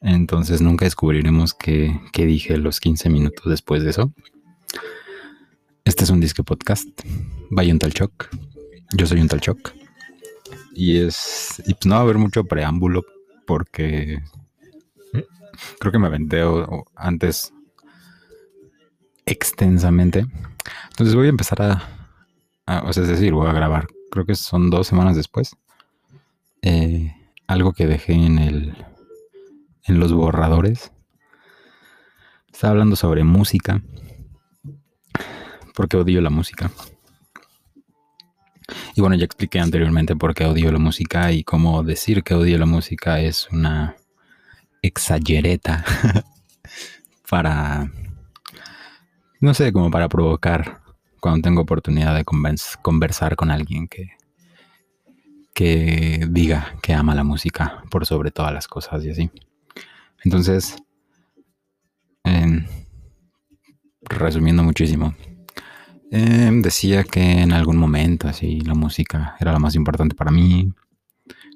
Entonces 0.00 0.60
nunca 0.60 0.84
descubriremos 0.84 1.54
qué, 1.54 2.00
dije 2.14 2.56
los 2.56 2.80
15 2.80 3.10
minutos 3.10 3.44
después 3.46 3.82
de 3.84 3.90
eso. 3.90 4.12
Este 5.84 6.04
es 6.04 6.10
un 6.10 6.20
disque 6.20 6.42
podcast. 6.42 6.88
Vaya 7.50 7.72
un 7.72 7.78
tal 7.78 7.92
choc. 7.92 8.28
Yo 8.96 9.06
soy 9.06 9.20
un 9.20 9.28
tal 9.28 9.40
choc. 9.40 9.74
Y 10.74 10.98
es. 10.98 11.62
Y 11.66 11.74
pues 11.74 11.86
no 11.86 11.94
va 11.94 12.00
a 12.00 12.04
haber 12.04 12.18
mucho 12.18 12.44
preámbulo 12.44 13.04
porque. 13.46 14.22
Creo 15.78 15.92
que 15.92 15.98
me 15.98 16.08
aventé 16.08 16.42
antes 16.96 17.52
extensamente. 19.26 20.26
Entonces 20.90 21.14
voy 21.14 21.26
a 21.26 21.30
empezar 21.30 21.62
a, 21.62 22.82
o 22.84 22.92
sea, 22.92 23.02
es 23.02 23.08
decir, 23.08 23.32
voy 23.32 23.48
a 23.48 23.52
grabar. 23.52 23.86
Creo 24.10 24.26
que 24.26 24.34
son 24.34 24.70
dos 24.70 24.86
semanas 24.86 25.16
después. 25.16 25.56
Eh, 26.62 27.14
algo 27.46 27.72
que 27.72 27.86
dejé 27.86 28.14
en 28.14 28.38
el 28.38 28.74
en 29.86 30.00
los 30.00 30.12
borradores. 30.12 30.92
Estaba 32.52 32.72
hablando 32.72 32.96
sobre 32.96 33.24
música. 33.24 33.82
Porque 35.74 35.96
odio 35.96 36.20
la 36.20 36.30
música. 36.30 36.70
Y 38.94 39.00
bueno, 39.00 39.16
ya 39.16 39.24
expliqué 39.24 39.58
anteriormente 39.58 40.16
por 40.16 40.34
qué 40.34 40.44
odio 40.46 40.70
la 40.72 40.78
música 40.78 41.32
y 41.32 41.42
cómo 41.42 41.82
decir 41.82 42.22
que 42.22 42.34
odio 42.34 42.56
la 42.58 42.66
música 42.66 43.20
es 43.20 43.48
una 43.50 43.96
exagereta 44.82 45.84
para 47.28 47.90
no 49.44 49.52
sé, 49.52 49.74
como 49.74 49.90
para 49.90 50.08
provocar 50.08 50.80
cuando 51.20 51.42
tengo 51.42 51.60
oportunidad 51.60 52.14
de 52.14 52.24
conversar 52.24 53.36
con 53.36 53.50
alguien 53.50 53.88
que, 53.88 54.08
que 55.52 56.26
diga 56.30 56.74
que 56.82 56.94
ama 56.94 57.14
la 57.14 57.24
música 57.24 57.84
por 57.90 58.06
sobre 58.06 58.30
todas 58.30 58.54
las 58.54 58.66
cosas 58.66 59.04
y 59.04 59.10
así. 59.10 59.30
Entonces, 60.24 60.76
resumiendo 64.00 64.62
muchísimo, 64.62 65.14
em, 66.10 66.62
decía 66.62 67.04
que 67.04 67.42
en 67.42 67.52
algún 67.52 67.76
momento 67.76 68.28
así 68.28 68.60
la 68.62 68.74
música 68.74 69.36
era 69.40 69.52
lo 69.52 69.60
más 69.60 69.74
importante 69.74 70.14
para 70.14 70.30
mí, 70.30 70.72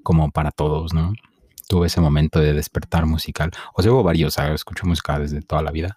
como 0.03 0.31
para 0.31 0.51
todos, 0.51 0.93
¿no? 0.93 1.15
Tuve 1.69 1.87
ese 1.87 2.03
momento 2.03 2.39
de 2.39 2.53
despertar 2.53 3.07
musical. 3.07 3.51
O 3.75 3.83
sea, 3.83 3.93
hubo 3.93 4.03
varios, 4.03 4.35
¿sabes? 4.35 4.57
escucho 4.57 4.87
música 4.87 5.19
desde 5.19 5.41
toda 5.41 5.63
la 5.63 5.71
vida 5.71 5.97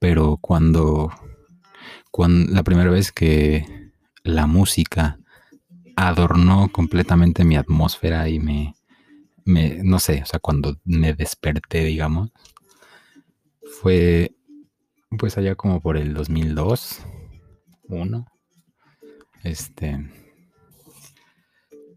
pero 0.00 0.38
cuando, 0.40 1.12
cuando 2.10 2.52
la 2.52 2.64
primera 2.64 2.90
vez 2.90 3.12
que 3.12 3.92
la 4.24 4.46
música 4.46 5.20
adornó 5.94 6.72
completamente 6.72 7.44
mi 7.44 7.56
atmósfera 7.56 8.28
y 8.28 8.40
me, 8.40 8.74
me, 9.44 9.84
no 9.84 9.98
sé, 9.98 10.22
o 10.22 10.26
sea, 10.26 10.40
cuando 10.40 10.78
me 10.84 11.12
desperté, 11.12 11.84
digamos, 11.84 12.32
fue 13.80 14.34
pues 15.18 15.36
allá 15.36 15.54
como 15.54 15.80
por 15.80 15.96
el 15.96 16.14
2002, 16.14 17.00
uno, 17.88 18.26
este, 19.42 20.08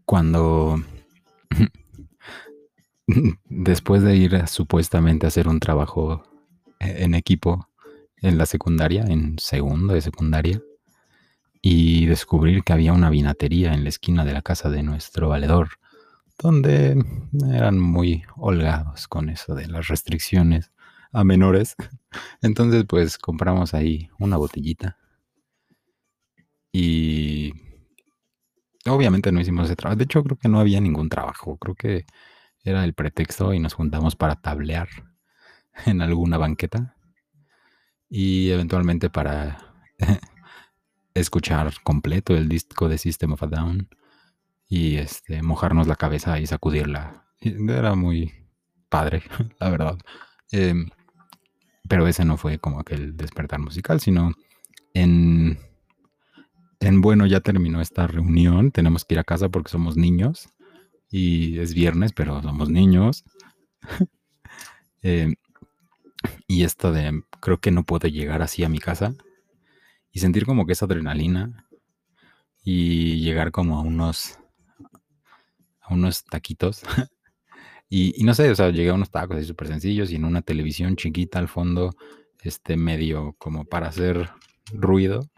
cuando 0.04 0.82
después 3.46 4.02
de 4.02 4.16
ir 4.16 4.46
supuestamente 4.48 5.26
a 5.26 5.28
hacer 5.28 5.48
un 5.48 5.60
trabajo 5.60 6.22
en 6.80 7.14
equipo, 7.14 7.68
en 8.24 8.38
la 8.38 8.46
secundaria, 8.46 9.02
en 9.02 9.38
segundo 9.38 9.92
de 9.92 10.00
secundaria, 10.00 10.62
y 11.60 12.06
descubrir 12.06 12.64
que 12.64 12.72
había 12.72 12.94
una 12.94 13.10
vinatería 13.10 13.74
en 13.74 13.84
la 13.84 13.90
esquina 13.90 14.24
de 14.24 14.32
la 14.32 14.40
casa 14.40 14.70
de 14.70 14.82
nuestro 14.82 15.28
valedor, 15.28 15.68
donde 16.38 17.04
eran 17.52 17.78
muy 17.78 18.24
holgados 18.36 19.08
con 19.08 19.28
eso 19.28 19.54
de 19.54 19.66
las 19.68 19.88
restricciones 19.88 20.72
a 21.12 21.22
menores. 21.22 21.76
Entonces, 22.42 22.84
pues 22.88 23.18
compramos 23.18 23.74
ahí 23.74 24.08
una 24.18 24.38
botellita. 24.38 24.96
Y 26.72 27.52
obviamente 28.86 29.32
no 29.32 29.40
hicimos 29.40 29.66
ese 29.66 29.76
trabajo. 29.76 29.98
De 29.98 30.04
hecho, 30.04 30.24
creo 30.24 30.38
que 30.38 30.48
no 30.48 30.60
había 30.60 30.80
ningún 30.80 31.10
trabajo. 31.10 31.58
Creo 31.58 31.74
que 31.74 32.06
era 32.62 32.84
el 32.84 32.94
pretexto 32.94 33.52
y 33.52 33.60
nos 33.60 33.74
juntamos 33.74 34.16
para 34.16 34.36
tablear 34.36 34.88
en 35.86 36.00
alguna 36.00 36.38
banqueta 36.38 36.96
y 38.16 38.50
eventualmente 38.50 39.10
para 39.10 39.74
escuchar 41.14 41.74
completo 41.82 42.36
el 42.36 42.48
disco 42.48 42.88
de 42.88 42.96
System 42.96 43.32
of 43.32 43.42
a 43.42 43.48
Down 43.48 43.88
y 44.68 44.98
este, 44.98 45.42
mojarnos 45.42 45.88
la 45.88 45.96
cabeza 45.96 46.38
y 46.38 46.46
sacudirla. 46.46 47.24
Era 47.40 47.96
muy 47.96 48.32
padre, 48.88 49.24
la 49.58 49.68
verdad. 49.68 49.98
Em, 50.52 50.90
pero 51.88 52.06
ese 52.06 52.24
no 52.24 52.36
fue 52.36 52.60
como 52.60 52.78
aquel 52.78 53.16
despertar 53.16 53.58
musical, 53.58 53.98
sino 53.98 54.30
en, 54.92 55.58
en 56.78 57.00
bueno, 57.00 57.26
ya 57.26 57.40
terminó 57.40 57.80
esta 57.80 58.06
reunión, 58.06 58.70
tenemos 58.70 59.04
que 59.04 59.14
ir 59.14 59.18
a 59.18 59.24
casa 59.24 59.48
porque 59.48 59.72
somos 59.72 59.96
niños 59.96 60.50
y 61.10 61.58
es 61.58 61.74
viernes, 61.74 62.12
pero 62.12 62.40
somos 62.42 62.70
niños. 62.70 63.24
eh, 65.02 65.34
y 66.46 66.64
esto 66.64 66.92
de 66.92 67.22
creo 67.40 67.58
que 67.58 67.70
no 67.70 67.84
puedo 67.84 68.08
llegar 68.08 68.42
así 68.42 68.64
a 68.64 68.68
mi 68.68 68.78
casa 68.78 69.14
y 70.12 70.20
sentir 70.20 70.46
como 70.46 70.66
que 70.66 70.72
esa 70.72 70.86
adrenalina 70.86 71.66
y 72.62 73.20
llegar 73.20 73.50
como 73.50 73.78
a 73.78 73.82
unos 73.82 74.38
a 75.80 75.92
unos 75.92 76.24
taquitos 76.24 76.82
y, 77.88 78.24
no 78.24 78.34
sé, 78.34 78.50
o 78.50 78.54
sea, 78.54 78.70
llegué 78.70 78.90
a 78.90 78.94
unos 78.94 79.10
tacos 79.10 79.36
así 79.36 79.46
súper 79.46 79.68
sencillos 79.68 80.10
y 80.10 80.16
en 80.16 80.24
una 80.24 80.42
televisión 80.42 80.96
chiquita 80.96 81.38
al 81.38 81.48
fondo, 81.48 81.90
este 82.42 82.76
medio 82.76 83.34
como 83.38 83.64
para 83.64 83.88
hacer 83.88 84.30
ruido, 84.72 85.30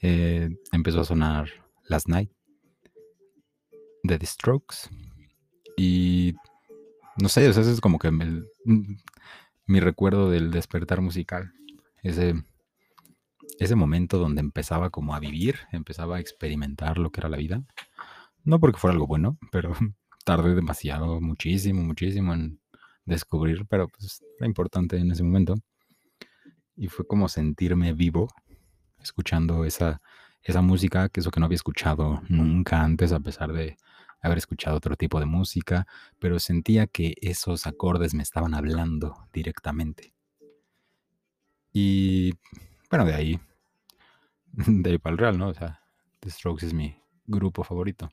eh, 0.00 0.48
empezó 0.72 1.00
a 1.00 1.04
sonar 1.04 1.48
Last 1.88 2.08
Night 2.08 2.30
de 4.04 4.18
The 4.18 4.26
Strokes 4.26 4.76
y 5.76 6.34
no 7.16 7.28
sé, 7.28 7.48
o 7.48 7.52
sea, 7.52 7.62
es 7.62 7.80
como 7.80 7.98
que 7.98 8.10
me, 8.10 8.42
mi 9.66 9.80
recuerdo 9.80 10.30
del 10.30 10.50
despertar 10.50 11.00
musical. 11.00 11.52
Ese, 12.02 12.34
ese 13.58 13.74
momento 13.76 14.18
donde 14.18 14.40
empezaba 14.40 14.90
como 14.90 15.14
a 15.14 15.20
vivir, 15.20 15.56
empezaba 15.72 16.16
a 16.16 16.20
experimentar 16.20 16.98
lo 16.98 17.10
que 17.10 17.20
era 17.20 17.28
la 17.28 17.36
vida. 17.36 17.62
No 18.44 18.60
porque 18.60 18.78
fuera 18.78 18.92
algo 18.92 19.06
bueno, 19.06 19.38
pero 19.50 19.72
tardé 20.24 20.54
demasiado, 20.54 21.20
muchísimo, 21.20 21.82
muchísimo 21.82 22.34
en 22.34 22.60
descubrir, 23.04 23.66
pero 23.68 23.88
pues 23.88 24.22
era 24.38 24.46
importante 24.46 24.96
en 24.96 25.10
ese 25.10 25.22
momento. 25.22 25.54
Y 26.76 26.88
fue 26.88 27.06
como 27.06 27.28
sentirme 27.28 27.92
vivo, 27.92 28.28
escuchando 28.98 29.64
esa, 29.64 30.02
esa 30.42 30.60
música, 30.60 31.08
que 31.08 31.20
es 31.20 31.26
lo 31.26 31.32
que 31.32 31.40
no 31.40 31.46
había 31.46 31.56
escuchado 31.56 32.22
nunca 32.28 32.82
antes, 32.82 33.12
a 33.12 33.20
pesar 33.20 33.52
de 33.52 33.76
haber 34.24 34.38
escuchado 34.38 34.76
otro 34.76 34.96
tipo 34.96 35.20
de 35.20 35.26
música, 35.26 35.86
pero 36.18 36.38
sentía 36.38 36.86
que 36.86 37.14
esos 37.20 37.66
acordes 37.66 38.14
me 38.14 38.22
estaban 38.22 38.54
hablando 38.54 39.28
directamente. 39.32 40.14
Y 41.72 42.32
bueno, 42.90 43.04
de 43.04 43.14
ahí, 43.14 43.40
de 44.52 44.90
ahí 44.90 44.98
para 44.98 45.12
el 45.12 45.18
real, 45.18 45.38
¿no? 45.38 45.48
O 45.48 45.54
sea, 45.54 45.80
The 46.20 46.30
Strokes 46.30 46.66
es 46.66 46.72
mi 46.72 46.96
grupo 47.26 47.64
favorito. 47.64 48.10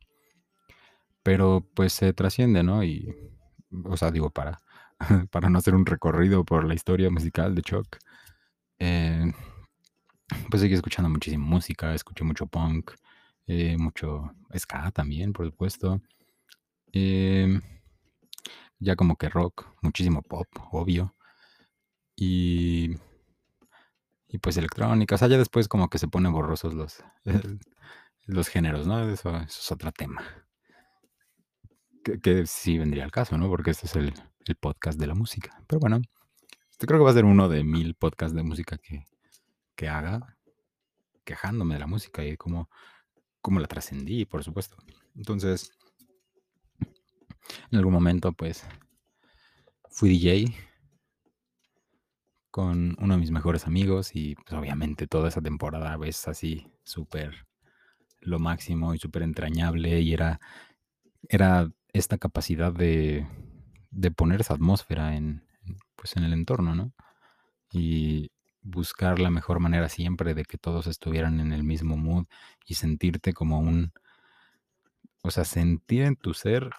Pero 1.24 1.65
pues 1.76 1.93
se 1.93 2.13
trasciende, 2.13 2.63
¿no? 2.63 2.84
Y, 2.84 3.15
o 3.86 3.95
sea, 3.95 4.12
digo, 4.12 4.32
para, 4.32 4.62
para 5.32 5.50
no 5.50 5.60
hacer 5.60 5.76
un 5.76 5.86
recorrido 5.86 6.43
por 6.43 6.65
la 6.65 6.74
historia 6.74 7.10
musical 7.10 7.56
de 7.56 7.62
Chuck, 7.62 7.97
eh, 8.80 9.32
pues 10.50 10.62
seguí 10.62 10.74
escuchando 10.74 11.10
muchísima 11.10 11.45
música, 11.45 11.93
escuché 11.93 12.24
mucho 12.24 12.47
punk, 12.47 12.91
eh, 13.54 13.78
mucho 13.78 14.34
ska 14.58 14.92
también, 14.92 15.34
por 15.34 15.46
supuesto. 15.46 16.02
Em, 16.94 17.62
ya 18.80 18.96
como 18.96 19.18
que 19.18 19.28
rock, 19.28 19.68
muchísimo 19.82 20.22
pop, 20.22 20.48
obvio. 20.72 21.16
Y, 22.16 22.96
y 24.30 24.38
pues 24.38 24.56
electrónica. 24.56 25.16
O 25.16 25.18
sea, 25.18 25.28
ya 25.28 25.38
después 25.38 25.68
como 25.68 25.90
que 25.90 25.98
se 25.98 26.08
ponen 26.08 26.32
borrosos 26.32 26.74
los, 26.74 27.04
los 28.26 28.48
géneros, 28.48 28.88
¿no? 28.88 29.10
Eso, 29.10 29.36
es 29.38 29.72
otro 29.72 29.92
tema. 29.92 30.24
Que, 32.04 32.46
sí 32.46 32.78
vendría 32.78 33.04
al 33.04 33.12
caso, 33.12 33.38
¿no? 33.38 33.50
Porque 33.50 33.72
este 33.72 33.88
es 33.88 33.96
el, 33.98 34.14
el 34.46 34.56
podcast 34.56 34.98
de 34.98 35.08
la 35.08 35.14
música. 35.14 35.62
Pero 35.68 35.82
bueno, 35.82 36.02
este 36.70 36.88
creo 36.88 37.02
que 37.02 37.04
va 37.04 37.12
a 37.12 37.16
ser 37.16 37.26
uno 37.26 37.50
de 37.50 37.66
mil 37.66 37.96
podcasts 37.96 38.34
de 38.34 38.44
música 38.44 38.78
que, 38.78 39.04
que 39.76 39.90
haga, 39.90 40.38
quejándome 41.26 41.74
de 41.74 41.82
la 41.82 41.88
música 41.88 42.24
y 42.24 42.38
cómo, 42.38 42.70
cómo 43.41 43.60
la 43.60 43.67
trascendí, 43.67 44.25
por 44.25 44.43
supuesto. 44.43 44.77
Entonces, 45.15 45.71
en 47.71 47.77
algún 47.77 47.93
momento, 47.93 48.34
pues, 48.34 48.65
fui 49.89 50.10
DJ 50.10 50.54
con 52.51 52.97
uno 52.99 53.13
de 53.13 53.19
mis 53.19 53.32
mejores 53.32 53.65
amigos 53.65 54.12
y 54.13 54.36
pues 54.36 54.54
obviamente 54.54 55.08
toda 55.08 55.30
esa 55.30 55.41
temporada 55.41 55.95
ves 55.95 56.27
así 56.27 56.67
súper 56.84 57.47
lo 58.19 58.39
máximo 58.39 58.93
y 58.93 58.99
súper 58.99 59.23
entrañable 59.23 60.01
y 60.01 60.13
era, 60.13 60.39
era 61.30 61.71
esta 61.93 62.17
capacidad 62.17 62.73
de, 62.73 63.25
de 63.89 64.12
poner 64.12 64.41
esa 64.41 64.54
atmósfera 64.54 65.15
en, 65.15 65.45
pues 65.95 66.15
en 66.17 66.23
el 66.23 66.34
entorno, 66.34 66.75
¿no? 66.75 66.93
Y 67.71 68.32
buscar 68.62 69.19
la 69.19 69.30
mejor 69.30 69.60
manera 69.60 69.89
siempre 69.89 70.34
de 70.34 70.45
que 70.45 70.58
todos 70.58 70.88
estuvieran 70.88 71.39
en 71.39 71.52
el 71.52 71.63
mismo 71.63 71.97
mood 71.97 72.26
y 72.65 72.76
sentirte 72.76 73.34
como 73.34 73.60
un, 73.60 73.93
o 75.24 75.32
sea, 75.32 75.45
sentir 75.45 76.04
en 76.04 76.15
tu 76.15 76.34
ser 76.34 76.69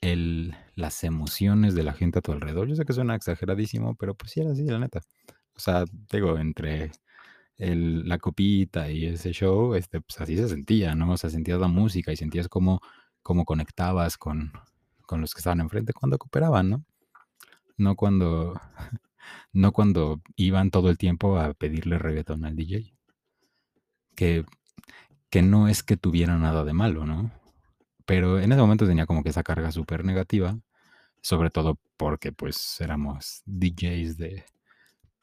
el, 0.00 0.54
las 0.74 1.04
emociones 1.04 1.74
de 1.74 1.84
la 1.84 1.92
gente 1.94 2.18
a 2.18 2.22
tu 2.22 2.32
alrededor. 2.32 2.68
Yo 2.68 2.76
sé 2.76 2.84
que 2.84 2.92
suena 2.92 3.14
exageradísimo, 3.14 3.94
pero 3.96 4.14
pues 4.14 4.32
sí 4.32 4.40
era 4.40 4.52
así, 4.52 4.64
la 4.64 4.78
neta. 4.78 5.00
O 5.54 5.60
sea, 5.60 5.84
digo, 6.10 6.38
entre 6.38 6.92
el, 7.56 8.08
la 8.08 8.18
copita 8.18 8.90
y 8.90 9.06
ese 9.06 9.32
show, 9.32 9.74
este, 9.74 10.00
pues 10.00 10.20
así 10.20 10.36
se 10.36 10.48
sentía, 10.48 10.94
¿no? 10.94 11.12
O 11.12 11.16
sea, 11.16 11.30
sentías 11.30 11.60
la 11.60 11.68
música 11.68 12.12
y 12.12 12.16
sentías 12.16 12.48
cómo, 12.48 12.80
cómo 13.22 13.44
conectabas 13.44 14.16
con, 14.18 14.52
con 15.06 15.20
los 15.20 15.34
que 15.34 15.40
estaban 15.40 15.60
enfrente 15.60 15.92
cuando 15.92 16.18
cooperaban, 16.18 16.70
¿no? 16.70 16.84
No 17.76 17.96
cuando, 17.96 18.60
no 19.52 19.72
cuando 19.72 20.22
iban 20.36 20.70
todo 20.70 20.90
el 20.90 20.98
tiempo 20.98 21.38
a 21.38 21.54
pedirle 21.54 21.98
reggaetón 21.98 22.44
al 22.44 22.56
DJ. 22.56 22.94
Que, 24.14 24.44
que 25.30 25.42
no 25.42 25.68
es 25.68 25.82
que 25.82 25.96
tuviera 25.96 26.36
nada 26.38 26.64
de 26.64 26.72
malo, 26.72 27.06
¿no? 27.06 27.30
Pero 28.04 28.40
en 28.40 28.52
ese 28.52 28.60
momento 28.60 28.86
tenía 28.86 29.06
como 29.06 29.22
que 29.22 29.30
esa 29.30 29.42
carga 29.42 29.72
súper 29.72 30.04
negativa, 30.04 30.58
sobre 31.22 31.50
todo 31.50 31.78
porque 31.96 32.32
pues 32.32 32.80
éramos 32.80 33.42
DJs 33.46 34.16
de 34.16 34.44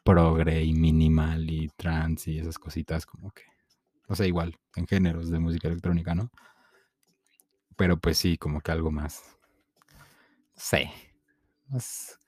progre 0.03 0.63
y 0.63 0.73
minimal 0.73 1.49
y 1.49 1.69
trance 1.75 2.31
y 2.31 2.39
esas 2.39 2.57
cositas 2.57 3.05
como 3.05 3.31
que, 3.31 3.43
o 4.07 4.15
sea, 4.15 4.25
igual, 4.25 4.57
en 4.75 4.87
géneros 4.87 5.29
de 5.29 5.39
música 5.39 5.67
electrónica, 5.67 6.15
¿no? 6.15 6.31
Pero 7.75 7.97
pues 7.99 8.17
sí, 8.17 8.37
como 8.37 8.61
que 8.61 8.71
algo 8.71 8.91
más, 8.91 9.23
sé, 10.55 10.91
más 11.67 12.18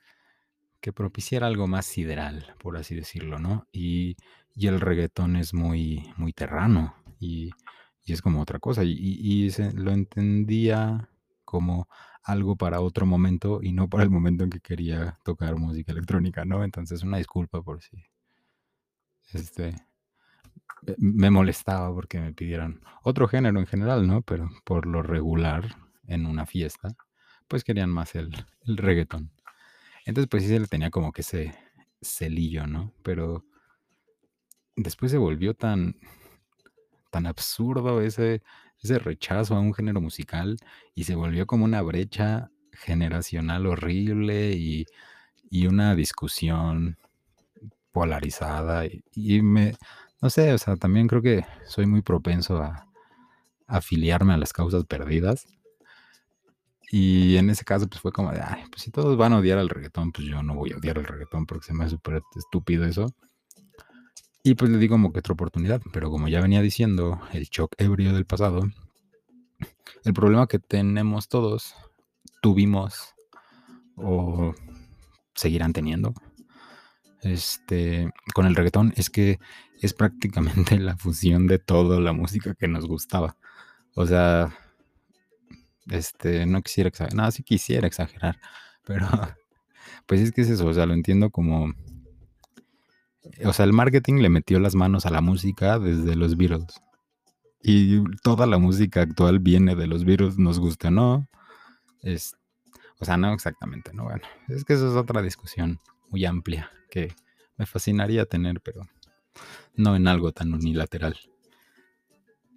que 0.81 0.93
propiciara 0.93 1.47
algo 1.47 1.67
más 1.67 1.85
sideral, 1.85 2.55
por 2.59 2.77
así 2.77 2.95
decirlo, 2.95 3.39
¿no? 3.39 3.67
Y, 3.71 4.17
y 4.55 4.67
el 4.67 4.81
reggaetón 4.81 5.35
es 5.35 5.53
muy, 5.53 6.03
muy 6.17 6.33
terrano 6.33 6.95
y 7.19 7.51
y 8.05 8.13
es 8.13 8.21
como 8.21 8.41
otra 8.41 8.59
cosa. 8.59 8.83
Y, 8.83 9.49
se, 9.51 9.73
lo 9.73 9.91
entendía 9.91 11.09
como 11.45 11.87
algo 12.23 12.55
para 12.55 12.81
otro 12.81 13.05
momento 13.05 13.59
y 13.61 13.71
no 13.73 13.89
para 13.89 14.03
el 14.03 14.09
momento 14.09 14.43
en 14.43 14.49
que 14.49 14.59
quería 14.59 15.17
tocar 15.23 15.55
música 15.57 15.91
electrónica, 15.91 16.45
¿no? 16.45 16.63
Entonces, 16.63 17.03
una 17.03 17.17
disculpa 17.17 17.61
por 17.61 17.81
si 17.81 18.03
este, 19.33 19.75
me 20.97 21.29
molestaba 21.29 21.93
porque 21.93 22.19
me 22.19 22.33
pidieran 22.33 22.81
otro 23.03 23.27
género 23.27 23.59
en 23.59 23.67
general, 23.67 24.07
¿no? 24.07 24.21
Pero 24.21 24.49
por 24.63 24.85
lo 24.85 25.03
regular, 25.03 25.75
en 26.07 26.25
una 26.25 26.45
fiesta, 26.45 26.95
pues 27.47 27.63
querían 27.63 27.89
más 27.89 28.15
el, 28.15 28.31
el 28.65 28.77
reggaetón. 28.77 29.31
Entonces, 30.11 30.27
pues 30.29 30.43
sí 30.43 30.49
se 30.49 30.59
le 30.59 30.67
tenía 30.67 30.89
como 30.91 31.13
que 31.13 31.21
ese 31.21 31.55
celillo, 32.01 32.67
¿no? 32.67 32.93
Pero 33.01 33.45
después 34.75 35.09
se 35.09 35.17
volvió 35.17 35.53
tan, 35.53 35.95
tan 37.11 37.27
absurdo 37.27 38.01
ese, 38.01 38.43
ese 38.83 38.99
rechazo 38.99 39.55
a 39.55 39.61
un 39.61 39.73
género 39.73 40.01
musical 40.01 40.57
y 40.93 41.05
se 41.05 41.15
volvió 41.15 41.47
como 41.47 41.63
una 41.63 41.81
brecha 41.81 42.51
generacional 42.73 43.65
horrible 43.67 44.51
y, 44.51 44.85
una 45.65 45.95
discusión 45.95 46.97
polarizada 47.93 48.83
y, 49.15 49.41
me, 49.41 49.75
no 50.21 50.29
sé, 50.29 50.51
o 50.51 50.57
sea, 50.57 50.75
también 50.75 51.07
creo 51.07 51.21
que 51.21 51.45
soy 51.65 51.85
muy 51.85 52.01
propenso 52.01 52.61
a, 52.61 52.85
afiliarme 53.65 54.33
a 54.33 54.37
las 54.37 54.51
causas 54.51 54.83
perdidas. 54.83 55.47
Y 56.93 57.37
en 57.37 57.49
ese 57.49 57.63
caso, 57.63 57.87
pues 57.87 58.01
fue 58.01 58.11
como 58.11 58.31
de, 58.31 58.41
ay, 58.41 58.63
pues 58.69 58.81
si 58.81 58.91
todos 58.91 59.15
van 59.15 59.31
a 59.31 59.37
odiar 59.37 59.57
al 59.57 59.69
reggaetón, 59.69 60.11
pues 60.11 60.27
yo 60.27 60.43
no 60.43 60.55
voy 60.55 60.73
a 60.73 60.77
odiar 60.77 60.99
al 60.99 61.05
reggaetón 61.05 61.45
porque 61.45 61.67
se 61.67 61.73
me 61.73 61.85
hace 61.85 61.95
súper 61.95 62.21
estúpido 62.35 62.83
eso. 62.83 63.15
Y 64.43 64.55
pues 64.55 64.69
le 64.69 64.77
di 64.77 64.89
como 64.89 65.13
que 65.13 65.19
otra 65.19 65.33
oportunidad, 65.33 65.81
pero 65.93 66.09
como 66.09 66.27
ya 66.27 66.41
venía 66.41 66.61
diciendo, 66.61 67.21
el 67.31 67.45
shock 67.45 67.75
ebrio 67.77 68.13
del 68.13 68.25
pasado, 68.25 68.63
el 70.03 70.13
problema 70.13 70.47
que 70.47 70.59
tenemos 70.59 71.29
todos, 71.29 71.75
tuvimos 72.41 73.13
o 73.95 74.53
seguirán 75.33 75.71
teniendo, 75.71 76.13
este, 77.21 78.11
con 78.33 78.47
el 78.47 78.55
reggaetón 78.55 78.93
es 78.97 79.09
que 79.09 79.39
es 79.81 79.93
prácticamente 79.93 80.77
la 80.79 80.97
fusión 80.97 81.47
de 81.47 81.57
toda 81.57 82.01
la 82.01 82.11
música 82.11 82.53
que 82.53 82.67
nos 82.67 82.85
gustaba. 82.85 83.37
O 83.95 84.05
sea, 84.05 84.53
este, 85.89 86.45
no 86.45 86.61
quisiera 86.61 86.89
exagerar, 86.89 87.15
nada, 87.15 87.31
sí 87.31 87.43
quisiera 87.43 87.87
exagerar, 87.87 88.39
pero 88.85 89.07
pues 90.05 90.21
es 90.21 90.31
que 90.31 90.41
es 90.41 90.49
eso, 90.49 90.67
o 90.67 90.73
sea, 90.73 90.85
lo 90.85 90.93
entiendo 90.93 91.29
como 91.29 91.73
o 93.45 93.53
sea, 93.53 93.65
el 93.65 93.73
marketing 93.73 94.15
le 94.15 94.29
metió 94.29 94.59
las 94.59 94.75
manos 94.75 95.05
a 95.05 95.11
la 95.11 95.21
música 95.21 95.79
desde 95.79 96.15
los 96.15 96.37
Beatles. 96.37 96.81
Y 97.63 98.03
toda 98.23 98.47
la 98.47 98.57
música 98.57 99.01
actual 99.01 99.39
viene 99.39 99.75
de 99.75 99.87
los 99.87 100.03
Beatles, 100.03 100.37
nos 100.37 100.59
guste 100.59 100.87
o 100.87 100.91
no. 100.91 101.27
Es, 102.01 102.35
o 102.99 103.05
sea, 103.05 103.17
no 103.17 103.33
exactamente, 103.33 103.93
¿no? 103.93 104.05
Bueno, 104.05 104.23
es 104.47 104.65
que 104.65 104.73
eso 104.73 104.89
es 104.89 104.95
otra 104.95 105.21
discusión 105.21 105.79
muy 106.09 106.25
amplia 106.25 106.71
que 106.89 107.13
me 107.57 107.65
fascinaría 107.65 108.25
tener, 108.25 108.61
pero 108.61 108.81
no 109.75 109.95
en 109.95 110.07
algo 110.07 110.31
tan 110.31 110.53
unilateral. 110.53 111.17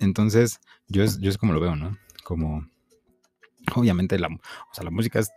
Entonces, 0.01 0.61
yo 0.89 1.03
es, 1.03 1.19
yo 1.21 1.29
es 1.29 1.39
como 1.39 1.53
lo 1.53 1.61
veo, 1.61 1.77
¿no? 1.77 1.99
Como, 2.25 2.67
obviamente, 3.81 4.19
la, 4.19 4.29
o 4.29 4.75
sea, 4.75 4.85
la 4.85 4.91
música 4.91 5.21
es, 5.21 5.31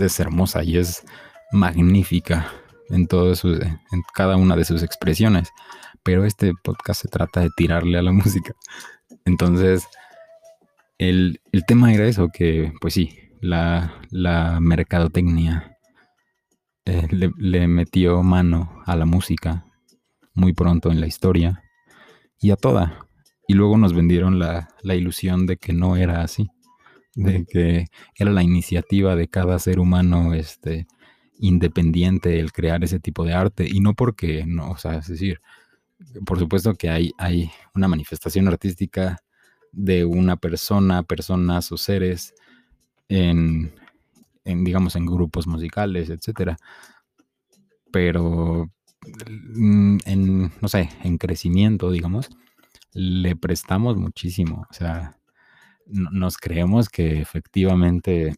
es 0.00 0.20
hermosa 0.20 0.62
y 0.64 0.78
es 0.78 1.04
magnífica, 1.52 2.52
en, 2.90 3.06
todo 3.06 3.32
en 3.44 4.02
cada 4.14 4.36
una 4.36 4.56
de 4.56 4.64
sus 4.64 4.82
expresiones. 4.82 5.50
Pero 6.02 6.24
este 6.24 6.52
podcast 6.62 7.02
se 7.02 7.08
trata 7.08 7.40
de 7.40 7.50
tirarle 7.56 7.98
a 7.98 8.02
la 8.02 8.12
música. 8.12 8.54
Entonces, 9.24 9.86
el, 10.98 11.40
tema 11.66 11.92
era 11.92 12.06
eso, 12.06 12.28
que 12.32 12.72
pues 12.80 12.94
sí, 12.94 13.18
la, 13.40 13.94
la 14.10 14.60
mercadotecnia 14.60 15.76
eh, 16.84 17.08
le, 17.10 17.68
metió 17.68 18.22
mano 18.22 18.82
a 18.86 18.96
la 18.96 19.06
música 19.06 19.64
muy 20.34 20.52
pronto 20.52 20.90
en 20.90 21.00
la 21.00 21.06
historia 21.06 21.62
y 22.40 22.50
a 22.50 22.56
toda. 22.56 23.06
Y 23.48 23.54
luego 23.54 23.76
nos 23.76 23.94
vendieron 23.94 24.38
la, 24.38 24.68
la 24.82 24.94
ilusión 24.94 25.46
de 25.46 25.56
que 25.56 25.72
no 25.72 25.96
era 25.96 26.22
así, 26.22 26.50
de 27.14 27.44
que 27.44 27.86
era 28.16 28.30
la 28.30 28.42
iniciativa 28.42 29.16
de 29.16 29.28
cada 29.28 29.58
ser 29.58 29.80
humano 29.80 30.34
este, 30.34 30.86
independiente 31.38 32.38
el 32.38 32.52
crear 32.52 32.84
ese 32.84 33.00
tipo 33.00 33.24
de 33.24 33.34
arte. 33.34 33.66
Y 33.68 33.80
no 33.80 33.94
porque, 33.94 34.44
no, 34.46 34.70
o 34.70 34.76
sea, 34.76 34.96
es 34.96 35.08
decir, 35.08 35.40
por 36.24 36.38
supuesto 36.38 36.74
que 36.74 36.90
hay, 36.90 37.12
hay 37.18 37.50
una 37.74 37.88
manifestación 37.88 38.48
artística 38.48 39.18
de 39.72 40.04
una 40.04 40.36
persona, 40.36 41.02
personas 41.02 41.70
o 41.72 41.76
seres 41.76 42.34
en, 43.08 43.72
digamos, 44.44 44.96
en 44.96 45.06
grupos 45.06 45.46
musicales, 45.46 46.10
etcétera. 46.10 46.56
Pero 47.92 48.70
mm, 49.54 49.98
en, 50.04 50.52
no 50.60 50.68
sé, 50.68 50.90
en 51.02 51.18
crecimiento, 51.18 51.90
digamos, 51.90 52.30
le 52.92 53.36
prestamos 53.36 53.96
muchísimo. 53.96 54.66
O 54.70 54.74
sea, 54.74 55.19
nos 55.92 56.36
creemos 56.36 56.88
que 56.88 57.20
efectivamente 57.20 58.36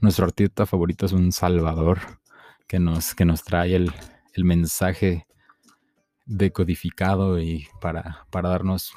nuestro 0.00 0.26
artista 0.26 0.66
favorito 0.66 1.06
es 1.06 1.12
un 1.12 1.32
salvador 1.32 2.00
que 2.66 2.78
nos, 2.78 3.14
que 3.14 3.24
nos 3.24 3.42
trae 3.44 3.74
el, 3.74 3.92
el 4.34 4.44
mensaje 4.44 5.26
decodificado 6.26 7.40
y 7.40 7.66
para, 7.80 8.26
para 8.30 8.50
darnos 8.50 8.92